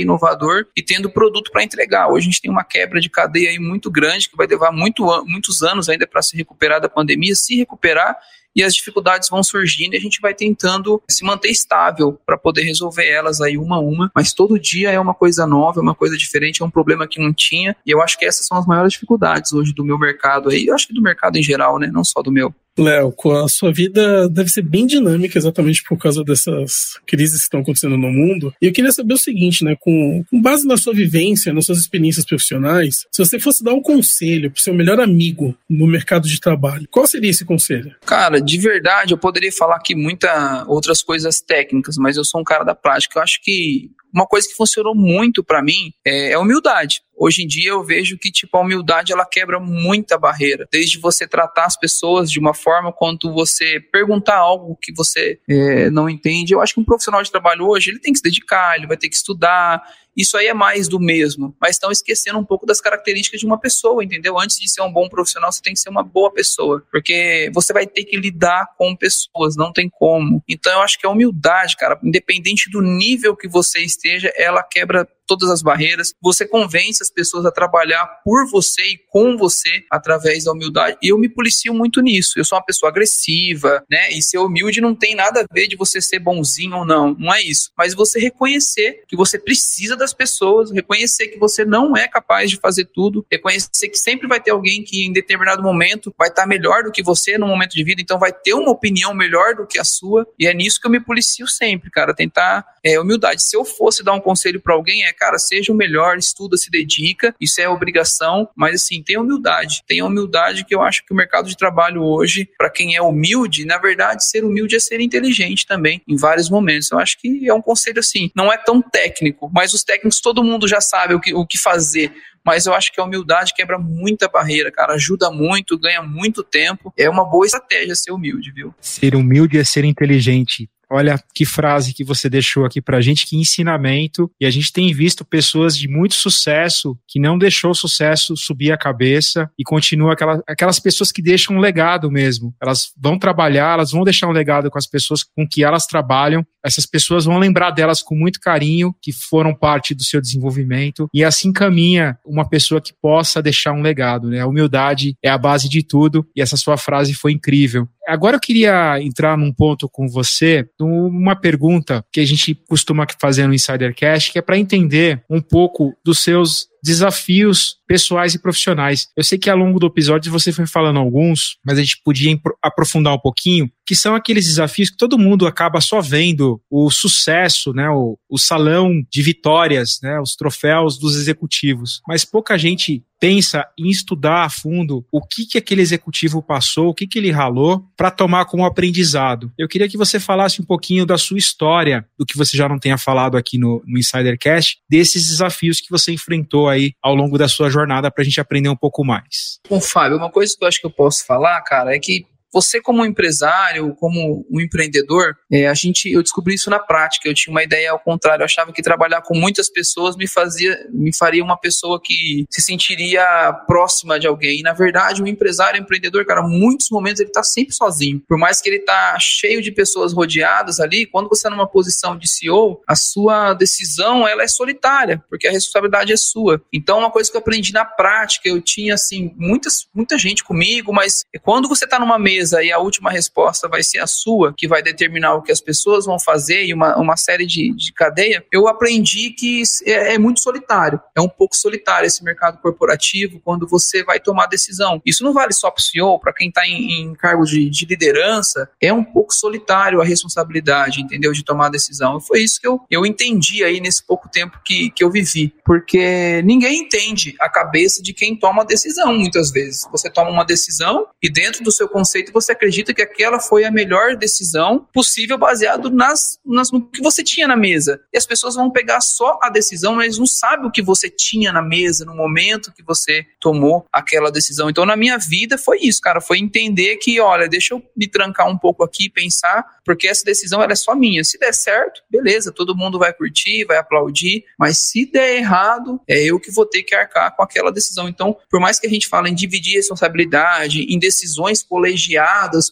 [0.00, 2.08] inovador e tendo produto para entregar.
[2.08, 5.04] Hoje a gente tem uma quebra de cadeia aí muito grande que vai levar muito,
[5.26, 8.16] muitos anos ainda para se recuperar da pandemia, se recuperar
[8.58, 12.62] e as dificuldades vão surgindo e a gente vai tentando se manter estável para poder
[12.62, 15.94] resolver elas aí uma a uma, mas todo dia é uma coisa nova, é uma
[15.94, 18.66] coisa diferente, é um problema que não tinha, e eu acho que essas são as
[18.66, 21.88] maiores dificuldades hoje do meu mercado aí, eu acho que do mercado em geral, né,
[21.92, 22.52] não só do meu.
[22.78, 23.14] Léo,
[23.44, 27.96] a sua vida deve ser bem dinâmica exatamente por causa dessas crises que estão acontecendo
[27.96, 28.54] no mundo.
[28.60, 29.76] E eu queria saber o seguinte, né?
[29.78, 33.82] Com, com base na sua vivência, nas suas experiências profissionais, se você fosse dar um
[33.82, 37.94] conselho pro seu melhor amigo no mercado de trabalho, qual seria esse conselho?
[38.04, 42.44] Cara, de verdade, eu poderia falar aqui muitas outras coisas técnicas, mas eu sou um
[42.44, 43.18] cara da prática.
[43.18, 47.02] Eu acho que uma coisa que funcionou muito para mim é, é humildade.
[47.16, 51.26] Hoje em dia eu vejo que tipo a humildade ela quebra muita barreira, desde você
[51.26, 56.54] tratar as pessoas de uma forma quanto você perguntar algo que você é, não entende.
[56.54, 58.96] Eu acho que um profissional de trabalho hoje ele tem que se dedicar, ele vai
[58.96, 59.82] ter que estudar,
[60.18, 63.58] isso aí é mais do mesmo, mas estão esquecendo um pouco das características de uma
[63.58, 64.36] pessoa, entendeu?
[64.36, 67.72] Antes de ser um bom profissional, você tem que ser uma boa pessoa, porque você
[67.72, 70.42] vai ter que lidar com pessoas, não tem como.
[70.48, 75.08] Então eu acho que a humildade, cara, independente do nível que você esteja, ela quebra
[75.28, 80.44] todas as barreiras, você convence as pessoas a trabalhar por você e com você através
[80.44, 80.96] da humildade.
[81.02, 82.38] E eu me policio muito nisso.
[82.38, 84.10] Eu sou uma pessoa agressiva, né?
[84.10, 87.32] E ser humilde não tem nada a ver de você ser bonzinho ou não, não
[87.32, 87.70] é isso.
[87.76, 92.56] Mas você reconhecer que você precisa das pessoas, reconhecer que você não é capaz de
[92.56, 96.84] fazer tudo, reconhecer que sempre vai ter alguém que em determinado momento vai estar melhor
[96.84, 99.78] do que você no momento de vida, então vai ter uma opinião melhor do que
[99.78, 100.26] a sua.
[100.38, 103.42] E é nisso que eu me policio sempre, cara, tentar é, humildade.
[103.42, 106.70] Se eu fosse dar um conselho para alguém é cara, seja o melhor, estuda, se
[106.70, 109.82] dedica, isso é obrigação, mas assim, tenha humildade.
[109.86, 113.64] Tenha humildade que eu acho que o mercado de trabalho hoje, para quem é humilde,
[113.64, 116.90] na verdade, ser humilde é ser inteligente também, em vários momentos.
[116.90, 120.44] Eu acho que é um conselho assim, não é tão técnico, mas os técnicos todo
[120.44, 122.12] mundo já sabe o que, o que fazer
[122.48, 126.90] mas eu acho que a humildade quebra muita barreira, cara, ajuda muito, ganha muito tempo.
[126.96, 128.74] É uma boa estratégia ser humilde, viu?
[128.80, 130.66] Ser humilde é ser inteligente.
[130.90, 134.30] Olha que frase que você deixou aqui pra gente, que ensinamento.
[134.40, 138.72] E a gente tem visto pessoas de muito sucesso que não deixou o sucesso subir
[138.72, 142.54] a cabeça e continua aquela, aquelas pessoas que deixam um legado mesmo.
[142.62, 146.44] Elas vão trabalhar, elas vão deixar um legado com as pessoas com que elas trabalham.
[146.64, 151.08] Essas pessoas vão lembrar delas com muito carinho, que foram parte do seu desenvolvimento.
[151.12, 154.28] E assim caminha uma pessoa que possa deixar um legado.
[154.28, 154.40] Né?
[154.40, 156.26] A humildade é a base de tudo.
[156.34, 157.88] E essa sua frase foi incrível.
[158.08, 163.46] Agora eu queria entrar num ponto com você, uma pergunta que a gente costuma fazer
[163.46, 169.08] no Insidercast, que é para entender um pouco dos seus desafios pessoais e profissionais.
[169.16, 172.38] Eu sei que ao longo do episódio você foi falando alguns, mas a gente podia
[172.62, 177.72] aprofundar um pouquinho, que são aqueles desafios que todo mundo acaba só vendo o sucesso,
[177.72, 183.66] né, o, o salão de vitórias, né, os troféus dos executivos, mas pouca gente pensa
[183.76, 187.84] em estudar a fundo o que que aquele executivo passou, o que que ele ralou
[187.96, 189.52] para tomar como aprendizado.
[189.58, 192.78] Eu queria que você falasse um pouquinho da sua história, do que você já não
[192.78, 197.48] tenha falado aqui no, no Insidercast, desses desafios que você enfrentou aí ao longo da
[197.48, 199.58] sua jornada para a gente aprender um pouco mais.
[199.68, 202.80] Bom, Fábio, uma coisa que eu acho que eu posso falar, cara, é que você
[202.80, 207.28] como empresário, como um empreendedor, é, a gente, eu descobri isso na prática.
[207.28, 208.42] Eu tinha uma ideia ao contrário.
[208.42, 212.62] Eu achava que trabalhar com muitas pessoas me fazia, me faria uma pessoa que se
[212.62, 214.60] sentiria próxima de alguém.
[214.60, 218.22] E, na verdade, um empresário, um empreendedor, cara, muitos momentos ele está sempre sozinho.
[218.26, 222.16] Por mais que ele tá cheio de pessoas rodeadas ali, quando você está numa posição
[222.16, 226.62] de CEO, a sua decisão ela é solitária, porque a responsabilidade é sua.
[226.72, 230.92] Então, uma coisa que eu aprendi na prática, eu tinha assim muitas, muita gente comigo,
[230.92, 234.68] mas quando você está numa mesa e a última resposta vai ser a sua, que
[234.68, 238.44] vai determinar o que as pessoas vão fazer e uma, uma série de, de cadeia,
[238.52, 241.00] eu aprendi que é, é muito solitário.
[241.16, 245.00] É um pouco solitário esse mercado corporativo quando você vai tomar decisão.
[245.04, 247.86] Isso não vale só para o CEO, para quem está em, em cargo de, de,
[247.86, 251.32] liderança, é um pouco solitário a responsabilidade, entendeu?
[251.32, 252.20] De tomar decisão.
[252.20, 255.54] Foi isso que eu, eu entendi aí nesse pouco tempo que, que eu vivi.
[255.64, 259.86] Porque ninguém entende a cabeça de quem toma a decisão, muitas vezes.
[259.90, 263.64] Você toma uma decisão e dentro do seu conceito e você acredita que aquela foi
[263.64, 268.00] a melhor decisão possível baseado nas, nas, no que você tinha na mesa.
[268.12, 271.52] E as pessoas vão pegar só a decisão, mas não sabem o que você tinha
[271.52, 274.68] na mesa no momento que você tomou aquela decisão.
[274.68, 278.48] Então, na minha vida foi isso, cara, foi entender que, olha, deixa eu me trancar
[278.48, 281.24] um pouco aqui, pensar, porque essa decisão ela é só minha.
[281.24, 286.22] Se der certo, beleza, todo mundo vai curtir, vai aplaudir, mas se der errado, é
[286.22, 288.08] eu que vou ter que arcar com aquela decisão.
[288.08, 292.17] Então, por mais que a gente fale em dividir responsabilidade, em decisões colegiadas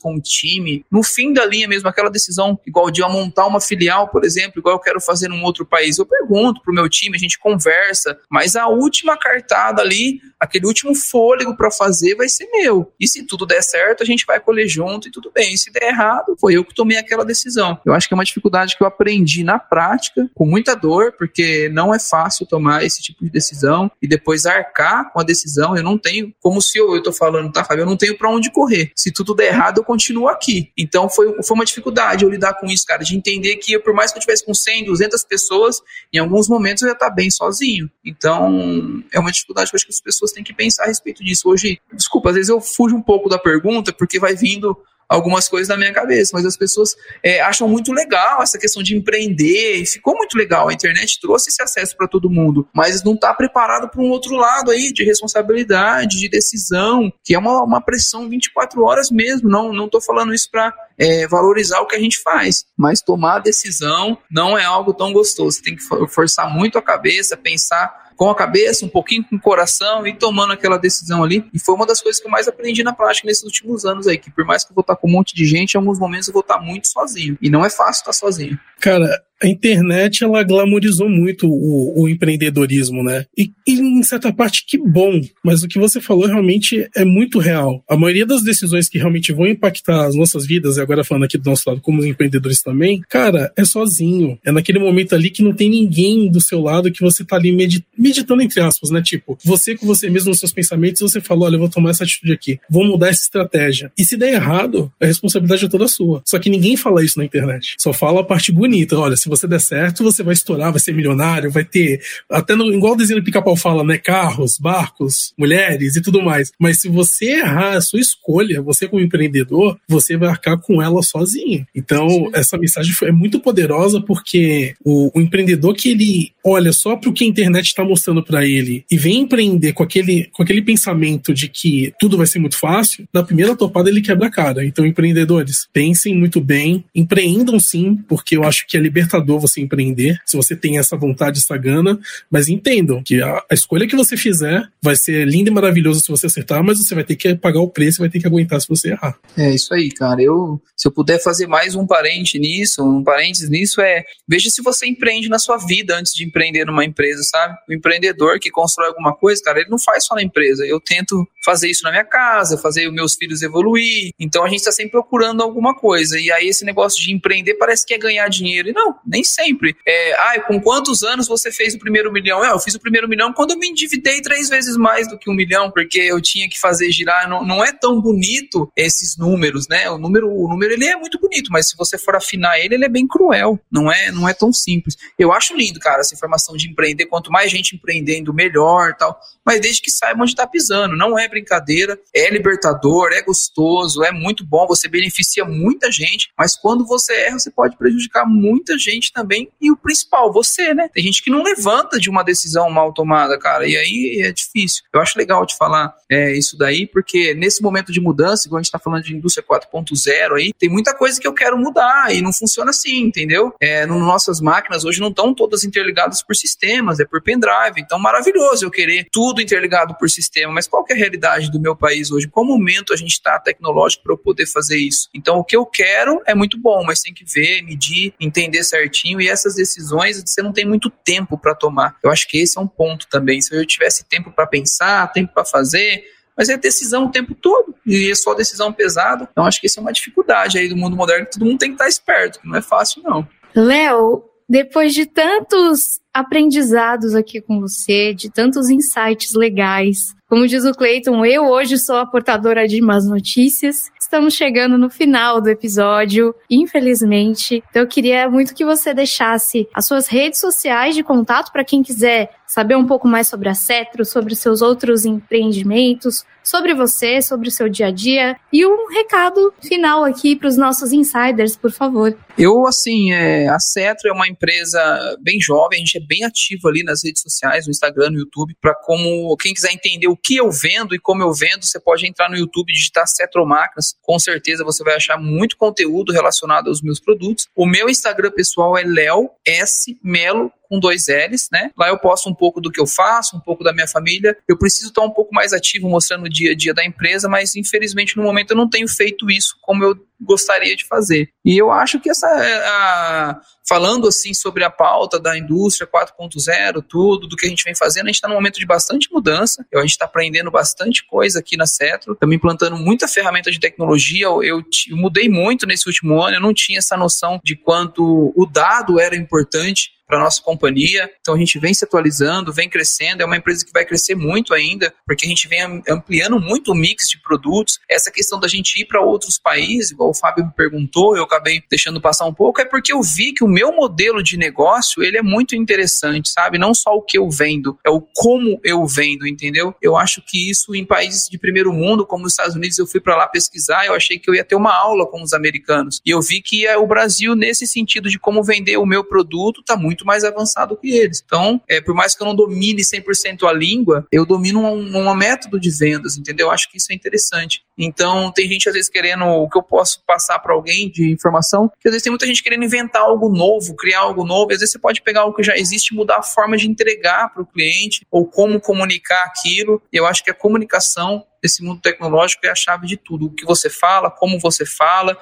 [0.00, 3.60] com o time, no fim da linha mesmo, aquela decisão, igual de eu montar uma
[3.60, 7.16] filial, por exemplo, igual eu quero fazer num outro país, eu pergunto pro meu time,
[7.16, 12.48] a gente conversa, mas a última cartada ali, aquele último fôlego para fazer vai ser
[12.52, 12.92] meu.
[12.98, 15.54] E se tudo der certo, a gente vai colher junto e tudo bem.
[15.54, 17.78] E se der errado, foi eu que tomei aquela decisão.
[17.84, 21.68] Eu acho que é uma dificuldade que eu aprendi na prática, com muita dor, porque
[21.68, 25.76] não é fácil tomar esse tipo de decisão e depois arcar com a decisão.
[25.76, 27.82] Eu não tenho, como se eu, eu tô falando, tá, Fábio?
[27.82, 28.90] Eu não tenho para onde correr.
[28.94, 30.72] Se tudo der errado, eu continuo aqui.
[30.76, 34.10] Então foi, foi uma dificuldade eu lidar com isso, cara, de entender que por mais
[34.10, 35.80] que eu tivesse com 100, 200 pessoas,
[36.12, 37.90] em alguns momentos eu ia estar bem sozinho.
[38.04, 41.22] Então é uma dificuldade que eu acho que as pessoas têm que pensar a respeito
[41.22, 41.48] disso.
[41.48, 44.76] Hoje, desculpa, às vezes eu fujo um pouco da pergunta, porque vai vindo
[45.08, 48.96] algumas coisas na minha cabeça, mas as pessoas é, acham muito legal essa questão de
[48.96, 50.68] empreender, ficou muito legal.
[50.68, 54.34] A internet trouxe esse acesso para todo mundo, mas não está preparado para um outro
[54.34, 59.48] lado aí de responsabilidade, de decisão, que é uma, uma pressão 24 horas mesmo.
[59.48, 63.40] Não não estou falando isso para é, valorizar o que a gente faz, mas tomar
[63.40, 65.62] decisão não é algo tão gostoso.
[65.62, 70.06] Tem que forçar muito a cabeça, pensar com a cabeça, um pouquinho com o coração
[70.06, 71.44] e tomando aquela decisão ali.
[71.52, 74.16] E foi uma das coisas que eu mais aprendi na prática nesses últimos anos aí,
[74.16, 76.28] que por mais que eu vou estar com um monte de gente, em alguns momentos
[76.28, 77.36] eu vou estar muito sozinho.
[77.40, 78.58] E não é fácil estar sozinho.
[78.80, 83.24] Cara, a internet ela glamorizou muito o, o empreendedorismo, né?
[83.36, 87.38] E, e, em certa parte que bom, mas o que você falou realmente é muito
[87.38, 87.82] real.
[87.88, 91.38] A maioria das decisões que realmente vão impactar as nossas vidas, e agora falando aqui
[91.38, 94.38] do nosso lado como empreendedores também, cara, é sozinho.
[94.44, 97.52] É naquele momento ali que não tem ninguém do seu lado que você tá ali
[97.52, 99.02] medit meditando entre aspas, né?
[99.02, 102.04] Tipo, você com você mesmo nos seus pensamentos, você falou, olha, eu vou tomar essa
[102.04, 103.92] atitude aqui, vou mudar essa estratégia.
[103.98, 106.22] E se der errado, a responsabilidade é toda sua.
[106.24, 107.74] Só que ninguém fala isso na internet.
[107.78, 110.92] Só fala a parte bonita, olha, se você der certo, você vai estourar, vai ser
[110.92, 112.00] milionário, vai ter.
[112.30, 113.98] Até no, igual o desenho do pica-pau fala, né?
[113.98, 116.52] Carros, barcos, mulheres e tudo mais.
[116.58, 121.02] Mas se você errar a sua escolha, você como empreendedor, você vai arcar com ela
[121.02, 121.66] sozinho.
[121.74, 122.30] Então, Sim.
[122.34, 127.12] essa mensagem é muito poderosa porque o, o empreendedor que ele olha só para o
[127.12, 131.34] que a internet está mostrando para ele e vem empreender com aquele, com aquele pensamento
[131.34, 134.64] de que tudo vai ser muito fácil, na primeira topada ele quebra a cara.
[134.64, 138.80] Então, empreendedores, pensem muito bem, empreendam sim, porque eu acho que é
[139.20, 141.98] você empreender, se você tem essa vontade, essa gana,
[142.30, 146.08] mas entendam que a, a escolha que você fizer vai ser linda e maravilhosa se
[146.08, 148.68] você acertar, mas você vai ter que pagar o preço, vai ter que aguentar se
[148.68, 149.18] você errar.
[149.36, 150.22] É isso aí, cara.
[150.22, 154.62] Eu, se eu puder fazer mais um parente nisso, um parênteses nisso é, veja se
[154.62, 157.56] você empreende na sua vida antes de empreender numa empresa, sabe?
[157.68, 160.64] O empreendedor que constrói alguma coisa, cara, ele não faz só na empresa.
[160.66, 164.10] Eu tento fazer isso na minha casa, fazer os meus filhos evoluir.
[164.18, 166.18] Então a gente está sempre procurando alguma coisa.
[166.18, 168.68] E aí esse negócio de empreender parece que é ganhar dinheiro.
[168.68, 169.76] E não, nem sempre.
[169.86, 172.44] É, ah, com quantos anos você fez o primeiro milhão?
[172.44, 175.30] É, eu fiz o primeiro milhão quando eu me endividei três vezes mais do que
[175.30, 177.28] um milhão, porque eu tinha que fazer girar.
[177.28, 179.90] Não, não é tão bonito esses números, né?
[179.90, 182.84] O número, o número ele é muito bonito, mas se você for afinar ele, ele
[182.84, 183.58] é bem cruel.
[183.70, 184.96] Não é, não é tão simples.
[185.18, 187.06] Eu acho lindo, cara, essa informação de empreender.
[187.06, 189.18] Quanto mais gente empreendendo, melhor tal.
[189.44, 190.96] Mas desde que saiba onde está pisando.
[190.96, 196.56] Não é brincadeira, é libertador, é gostoso, é muito bom, você beneficia muita gente, mas
[196.56, 199.48] quando você erra, você pode prejudicar muita gente também.
[199.60, 200.88] E o principal, você, né?
[200.92, 203.66] Tem gente que não levanta de uma decisão mal tomada, cara.
[203.66, 204.84] E aí é difícil.
[204.92, 208.62] Eu acho legal de falar é, isso daí, porque nesse momento de mudança, igual a
[208.62, 212.22] gente está falando de indústria 4.0 aí, tem muita coisa que eu quero mudar e
[212.22, 213.54] não funciona assim, entendeu?
[213.60, 217.80] É, no, nossas máquinas hoje não estão todas interligadas por sistemas, é por pendrive.
[217.80, 221.76] Então, maravilhoso eu querer tudo interligado por sistema, mas qual é a realidade do meu
[221.76, 222.28] país hoje?
[222.28, 225.08] Qual momento a gente está tecnológico para eu poder fazer isso?
[225.14, 228.85] Então, o que eu quero é muito bom, mas tem que ver, medir, entender certinho
[229.20, 231.96] e essas decisões você não tem muito tempo para tomar.
[232.02, 233.40] Eu acho que esse é um ponto também.
[233.40, 236.04] Se eu tivesse tempo para pensar, tempo para fazer,
[236.36, 239.28] mas é decisão o tempo todo, e é só decisão pesada.
[239.30, 241.74] Então acho que isso é uma dificuldade aí do mundo moderno, todo mundo tem que
[241.74, 243.26] estar esperto, que não é fácil não.
[243.54, 250.72] Léo, depois de tantos aprendizados aqui com você, de tantos insights legais, como diz o
[250.72, 253.76] Cleiton, eu hoje sou a portadora de más notícias.
[254.06, 257.60] Estamos chegando no final do episódio, infelizmente.
[257.68, 261.82] Então eu queria muito que você deixasse as suas redes sociais de contato para quem
[261.82, 267.48] quiser saber um pouco mais sobre a Cetro, sobre seus outros empreendimentos, sobre você, sobre
[267.48, 271.72] o seu dia a dia e um recado final aqui para os nossos insiders, por
[271.72, 272.16] favor.
[272.38, 276.68] Eu, assim, é, a Cetro é uma empresa bem jovem, a gente é bem ativo
[276.68, 280.36] ali nas redes sociais, no Instagram, no YouTube, para como quem quiser entender o que
[280.36, 283.96] eu vendo e como eu vendo, você pode entrar no YouTube e digitar Cetro Máquinas,
[284.00, 287.48] com certeza você vai achar muito conteúdo relacionado aos meus produtos.
[287.56, 291.70] O meu Instagram pessoal é Léo S Melo com dois L's, né?
[291.76, 294.36] Lá eu posto um pouco do que eu faço, um pouco da minha família.
[294.48, 297.54] Eu preciso estar um pouco mais ativo mostrando o dia a dia da empresa, mas
[297.56, 301.28] infelizmente no momento eu não tenho feito isso como eu gostaria de fazer.
[301.44, 307.26] E eu acho que essa a, falando assim sobre a pauta da indústria 4.0, tudo
[307.26, 309.66] do que a gente vem fazendo, a gente está num momento de bastante mudança.
[309.74, 314.26] A gente está aprendendo bastante coisa aqui na Cetro, estamos implantando muita ferramenta de tecnologia.
[314.26, 318.32] Eu, eu, eu mudei muito nesse último ano, eu não tinha essa noção de quanto
[318.34, 321.10] o dado era importante para nossa companhia.
[321.20, 323.22] Então a gente vem se atualizando, vem crescendo.
[323.22, 326.74] É uma empresa que vai crescer muito ainda, porque a gente vem ampliando muito o
[326.74, 327.78] mix de produtos.
[327.88, 331.62] Essa questão da gente ir para outros países, igual o Fábio me perguntou, eu acabei
[331.68, 335.18] deixando passar um pouco, é porque eu vi que o meu modelo de negócio ele
[335.18, 336.58] é muito interessante, sabe?
[336.58, 339.74] Não só o que eu vendo, é o como eu vendo, entendeu?
[339.82, 343.00] Eu acho que isso em países de primeiro mundo, como os Estados Unidos, eu fui
[343.00, 346.00] para lá pesquisar, eu achei que eu ia ter uma aula com os americanos.
[346.04, 349.60] E eu vi que é o Brasil, nesse sentido de como vender o meu produto,
[349.60, 351.22] está muito muito mais avançado que eles.
[351.24, 355.14] Então, é, por mais que eu não domine 100% a língua, eu domino um, um
[355.14, 356.48] método de vendas, entendeu?
[356.48, 357.62] Eu acho que isso é interessante.
[357.78, 361.70] Então, tem gente às vezes querendo o que eu posso passar para alguém de informação,
[361.80, 364.60] que às vezes tem muita gente querendo inventar algo novo, criar algo novo, e às
[364.60, 367.42] vezes você pode pegar algo que já existe e mudar a forma de entregar para
[367.42, 369.82] o cliente ou como comunicar aquilo.
[369.90, 373.26] Eu acho que a comunicação desse mundo tecnológico é a chave de tudo.
[373.26, 375.16] O que você fala, como você fala,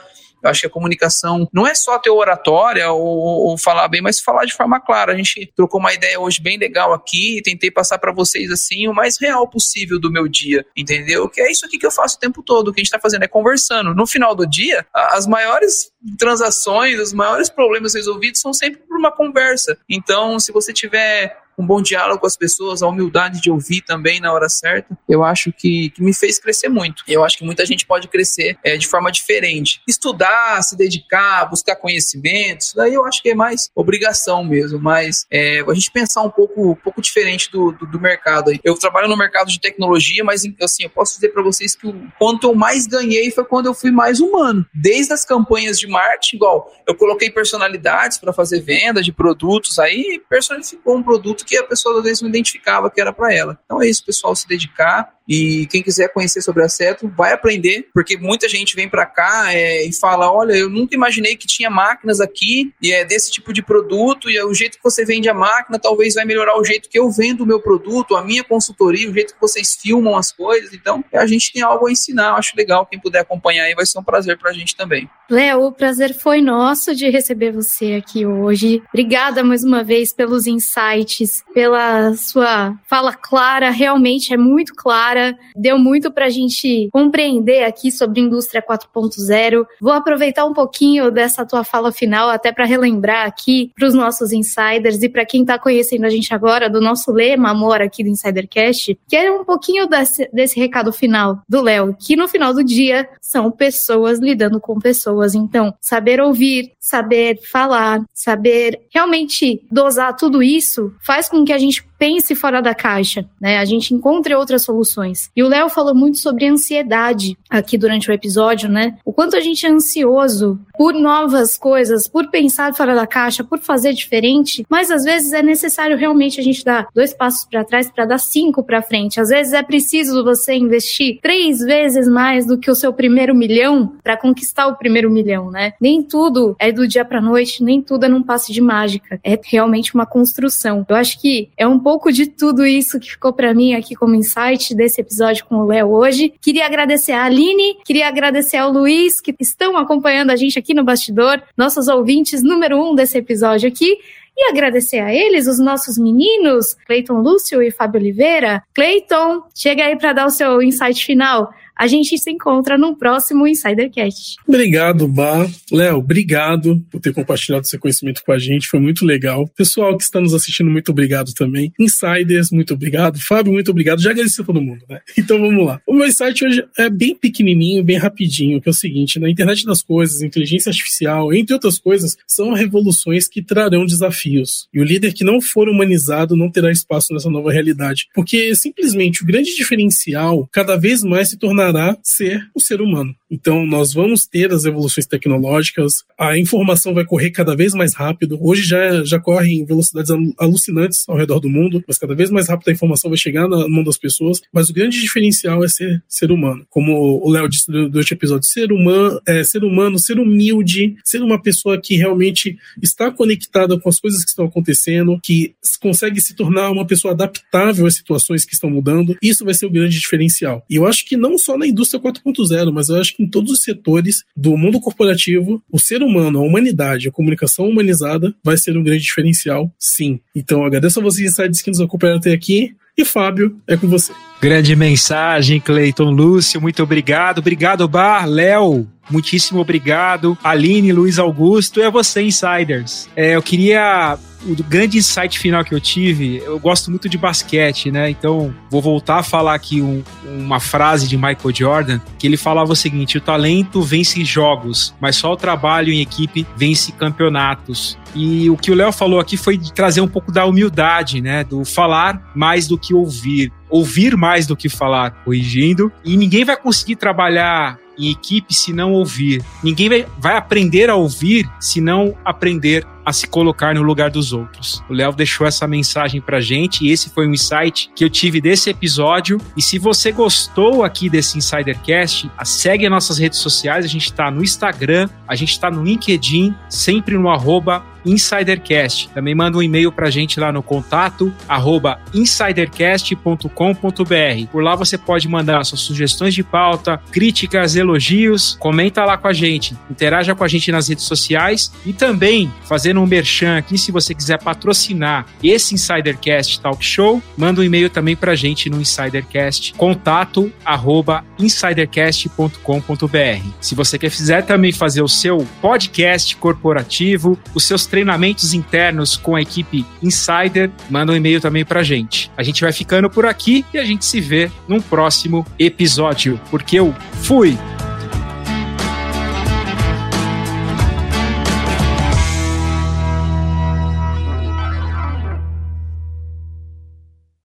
[0.44, 4.20] eu acho que a comunicação não é só ter oratória ou, ou, falar bem, mas
[4.20, 5.12] falar de forma clara.
[5.12, 8.94] A gente trocou uma ideia hoje bem legal aqui, tentei passar para vocês assim o
[8.94, 11.28] mais real possível do meu dia, entendeu?
[11.28, 13.00] Que é isso aqui que eu faço o tempo todo, o que a gente está
[13.00, 13.94] fazendo é conversando.
[13.94, 19.10] No final do dia, as maiores transações, os maiores problemas resolvidos são sempre por uma
[19.10, 19.78] conversa.
[19.88, 24.20] Então, se você tiver um bom diálogo com as pessoas, a humildade de ouvir também
[24.20, 27.02] na hora certa, eu acho que, que me fez crescer muito.
[27.06, 29.80] Eu acho que muita gente pode crescer é, de forma diferente.
[29.88, 35.60] Estudar, se dedicar, buscar conhecimentos, daí eu acho que é mais obrigação mesmo, mas é,
[35.60, 38.52] a gente pensar um pouco, um pouco diferente do, do, do mercado.
[38.62, 42.08] Eu trabalho no mercado de tecnologia, mas assim, eu posso dizer para vocês que o
[42.18, 44.66] quanto eu mais ganhei foi quando eu fui mais humano.
[44.72, 50.22] Desde as campanhas de marketing, igual eu coloquei personalidades para fazer venda de produtos, aí
[50.28, 53.58] personificou um produto que a pessoa às vezes não identificava que era para ela.
[53.64, 57.88] Então é isso, pessoal, se dedicar, e quem quiser conhecer sobre a Cetro, vai aprender,
[57.94, 61.70] porque muita gente vem para cá é, e fala: olha, eu nunca imaginei que tinha
[61.70, 65.28] máquinas aqui e é desse tipo de produto, e é o jeito que você vende
[65.28, 68.44] a máquina talvez vai melhorar o jeito que eu vendo o meu produto, a minha
[68.44, 70.72] consultoria, o jeito que vocês filmam as coisas.
[70.72, 72.28] Então, a gente tem algo a ensinar.
[72.28, 72.86] Eu acho legal.
[72.86, 75.08] Quem puder acompanhar aí vai ser um prazer para a gente também.
[75.30, 78.82] Léo, o prazer foi nosso de receber você aqui hoje.
[78.88, 85.13] Obrigada mais uma vez pelos insights, pela sua fala clara, realmente é muito clara
[85.56, 89.66] deu muito para a gente compreender aqui sobre indústria 4.0.
[89.80, 94.32] Vou aproveitar um pouquinho dessa tua fala final até para relembrar aqui para os nossos
[94.32, 98.10] insiders e para quem está conhecendo a gente agora do nosso lema amor aqui do
[98.10, 102.64] Insidercast, que é um pouquinho desse, desse recado final do Léo, que no final do
[102.64, 105.34] dia são pessoas lidando com pessoas.
[105.34, 111.84] Então, saber ouvir, saber falar, saber realmente dosar tudo isso faz com que a gente
[112.04, 113.56] pense fora da caixa, né?
[113.56, 115.30] A gente encontre outras soluções.
[115.34, 118.98] E o Léo falou muito sobre ansiedade aqui durante o episódio, né?
[119.06, 123.58] O quanto a gente é ansioso por novas coisas, por pensar fora da caixa, por
[123.58, 127.90] fazer diferente, mas às vezes é necessário realmente a gente dar dois passos para trás
[127.90, 129.18] para dar cinco para frente.
[129.18, 133.94] Às vezes é preciso você investir três vezes mais do que o seu primeiro milhão
[134.02, 135.72] para conquistar o primeiro milhão, né?
[135.80, 139.18] Nem tudo é do dia para noite, nem tudo é num passe de mágica.
[139.24, 140.84] É realmente uma construção.
[140.86, 143.94] Eu acho que é um pouco pouco de tudo isso que ficou para mim aqui
[143.94, 146.34] como insight desse episódio com o Léo hoje.
[146.40, 150.82] Queria agradecer a Aline, queria agradecer ao Luiz, que estão acompanhando a gente aqui no
[150.82, 153.96] bastidor, nossos ouvintes número um desse episódio aqui.
[154.36, 158.64] E agradecer a eles, os nossos meninos, Cleiton Lúcio e Fábio Oliveira.
[158.74, 161.54] Cleiton, chega aí para dar o seu insight final.
[161.76, 164.36] A gente se encontra no próximo Insidercast.
[164.46, 165.50] Obrigado, Bar.
[165.72, 168.68] Léo, obrigado por ter compartilhado seu conhecimento com a gente.
[168.68, 169.48] Foi muito legal.
[169.56, 171.72] Pessoal que está nos assistindo, muito obrigado também.
[171.78, 173.18] Insiders, muito obrigado.
[173.20, 174.00] Fábio, muito obrigado.
[174.00, 175.00] Já agradeci a todo mundo, né?
[175.24, 175.80] Então vamos lá.
[175.86, 179.64] O meu site hoje é bem pequenininho, bem rapidinho, que é o seguinte, na internet
[179.64, 184.68] das coisas, inteligência artificial, entre outras coisas, são revoluções que trarão desafios.
[184.72, 188.06] E o líder que não for humanizado não terá espaço nessa nova realidade.
[188.14, 191.63] Porque simplesmente o grande diferencial cada vez mais se tornará
[192.02, 193.14] ser o ser humano.
[193.34, 198.38] Então, nós vamos ter as evoluções tecnológicas, a informação vai correr cada vez mais rápido.
[198.40, 202.48] Hoje já, já corre em velocidades alucinantes ao redor do mundo, mas cada vez mais
[202.48, 204.40] rápido a informação vai chegar na mão das pessoas.
[204.52, 206.64] Mas o grande diferencial é ser ser humano.
[206.70, 211.20] Como o Léo disse durante o episódio, ser humano, é, ser humano, ser humilde, ser
[211.20, 216.36] uma pessoa que realmente está conectada com as coisas que estão acontecendo, que consegue se
[216.36, 219.16] tornar uma pessoa adaptável às situações que estão mudando.
[219.20, 220.64] Isso vai ser o grande diferencial.
[220.70, 223.50] E eu acho que não só na indústria 4.0, mas eu acho que em todos
[223.50, 228.76] os setores do mundo corporativo, o ser humano, a humanidade, a comunicação humanizada vai ser
[228.76, 230.20] um grande diferencial, sim.
[230.34, 232.74] Então agradeço a vocês, insights que nos acompanharam até aqui.
[232.96, 234.12] E Fábio, é com você.
[234.40, 237.38] Grande mensagem, Cleiton Lúcio, muito obrigado.
[237.38, 240.36] Obrigado, Bar, Léo, muitíssimo obrigado.
[240.42, 243.08] Aline, Luiz Augusto e a você, Insiders.
[243.16, 247.90] É, eu queria o grande insight final que eu tive, eu gosto muito de basquete,
[247.90, 248.10] né?
[248.10, 252.72] Então, vou voltar a falar aqui um, uma frase de Michael Jordan, que ele falava
[252.72, 257.98] o seguinte: o talento vence jogos, mas só o trabalho em equipe vence campeonatos.
[258.14, 261.42] E o que o Léo falou aqui foi de trazer um pouco da humildade, né?
[261.42, 263.52] Do falar mais do que ouvir.
[263.68, 265.90] Ouvir mais do que falar, corrigindo.
[266.04, 269.42] E ninguém vai conseguir trabalhar em equipe se não ouvir.
[269.62, 274.82] Ninguém vai, aprender a ouvir se não aprender a se colocar no lugar dos outros.
[274.88, 278.40] O Léo deixou essa mensagem pra gente e esse foi um insight que eu tive
[278.40, 279.40] desse episódio.
[279.56, 283.84] E se você gostou aqui desse Insidercast, segue as nossas redes sociais.
[283.84, 289.08] A gente tá no Instagram, a gente tá no LinkedIn, sempre no arroba Insidercast.
[289.10, 294.50] Também manda um e-mail pra gente lá no contato arroba insidercast.com.br.
[294.52, 299.32] Por lá você pode mandar suas sugestões de pauta, críticas, elogios, comenta lá com a
[299.32, 302.52] gente, interaja com a gente nas redes sociais e também
[302.94, 307.90] fazendo um merchan aqui, se você quiser patrocinar esse Insidercast Talk Show, manda um e-mail
[307.90, 313.48] também pra gente no Insidercast, contato arroba insidercast.com.br.
[313.60, 319.42] Se você quiser também fazer o seu podcast corporativo, os seus treinamentos internos com a
[319.42, 322.30] equipe Insider, manda um e-mail também pra gente.
[322.36, 326.78] A gente vai ficando por aqui e a gente se vê num próximo episódio, porque
[326.78, 327.58] eu fui!